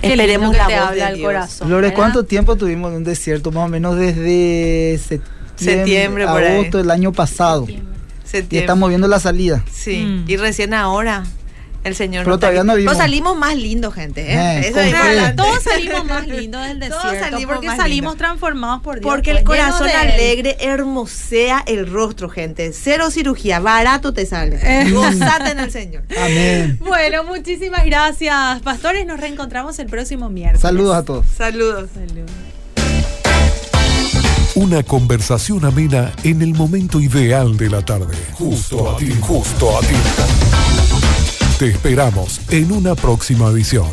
Qué 0.00 0.08
Esperemos 0.08 0.50
que 0.52 0.56
la 0.58 0.66
te 0.66 0.74
voz 0.74 0.88
habla 0.88 1.04
de 1.06 1.10
el 1.12 1.16
Dios. 1.18 1.26
corazón. 1.26 1.70
Lore, 1.70 1.82
¿verdad? 1.82 1.96
¿cuánto 1.96 2.24
tiempo 2.24 2.56
tuvimos 2.56 2.90
en 2.90 2.96
un 2.98 3.04
desierto? 3.04 3.52
Más 3.52 3.66
o 3.66 3.68
menos 3.68 3.96
desde 3.96 4.98
septiembre, 4.98 5.32
Septiembre, 5.56 6.26
por 6.26 6.42
ahí. 6.42 6.54
agosto 6.56 6.78
del 6.78 6.90
año 6.90 7.12
pasado. 7.12 7.66
Y 7.68 7.80
Septiembre. 8.24 8.58
estamos 8.60 8.88
viendo 8.88 9.06
la 9.06 9.20
salida. 9.20 9.64
Sí, 9.70 9.98
Mm. 10.04 10.24
y 10.30 10.36
recién 10.38 10.74
ahora 10.74 11.22
el 11.84 11.96
Señor 11.96 12.24
Pero 12.24 12.38
todavía 12.38 12.62
no 12.64 12.74
vimos. 12.76 12.92
Nos 12.92 13.02
salimos 13.02 13.36
más 13.36 13.56
lindos, 13.56 13.94
gente. 13.94 14.20
¿eh? 14.32 14.58
Eh, 14.60 14.68
Eso 14.68 14.80
es. 14.80 15.36
Todos 15.36 15.62
salimos 15.62 16.04
más 16.04 16.26
lindos 16.28 16.64
del 16.66 16.78
Todos 16.78 17.02
desierto. 17.02 17.30
salimos 17.30 17.54
porque 17.54 17.76
salimos 17.76 18.16
transformados 18.16 18.82
por 18.82 19.00
Dios. 19.00 19.04
Porque 19.04 19.30
pues, 19.30 19.38
el 19.40 19.44
corazón 19.44 19.86
de 19.86 19.92
Él. 19.92 19.98
alegre 20.12 20.56
hermosea 20.60 21.64
el 21.66 21.90
rostro, 21.90 22.28
gente. 22.28 22.72
Cero 22.72 23.10
cirugía, 23.10 23.58
barato 23.60 24.12
te 24.12 24.26
sale. 24.26 24.58
Eh. 24.62 24.90
Gozate 24.90 25.50
en 25.52 25.60
el 25.60 25.70
Señor. 25.72 26.04
Amén. 26.16 26.78
Bueno, 26.80 27.24
muchísimas 27.24 27.84
gracias, 27.84 28.60
pastores. 28.62 29.06
Nos 29.06 29.18
reencontramos 29.18 29.78
el 29.78 29.86
próximo 29.86 30.28
miércoles. 30.28 30.60
Saludos 30.60 30.96
a 30.96 31.04
todos. 31.04 31.26
Saludos. 31.36 31.88
Saludos. 31.94 32.30
Una 34.54 34.82
conversación 34.82 35.64
amena 35.64 36.12
en 36.24 36.42
el 36.42 36.52
momento 36.54 37.00
ideal 37.00 37.56
de 37.56 37.70
la 37.70 37.82
tarde. 37.84 38.14
Justo 38.34 38.90
a 38.90 38.96
ti, 38.98 39.10
justo 39.20 39.78
a 39.78 39.80
ti. 39.80 39.94
Te 41.58 41.68
esperamos 41.68 42.40
en 42.50 42.72
una 42.72 42.94
próxima 42.94 43.48
edición. 43.48 43.86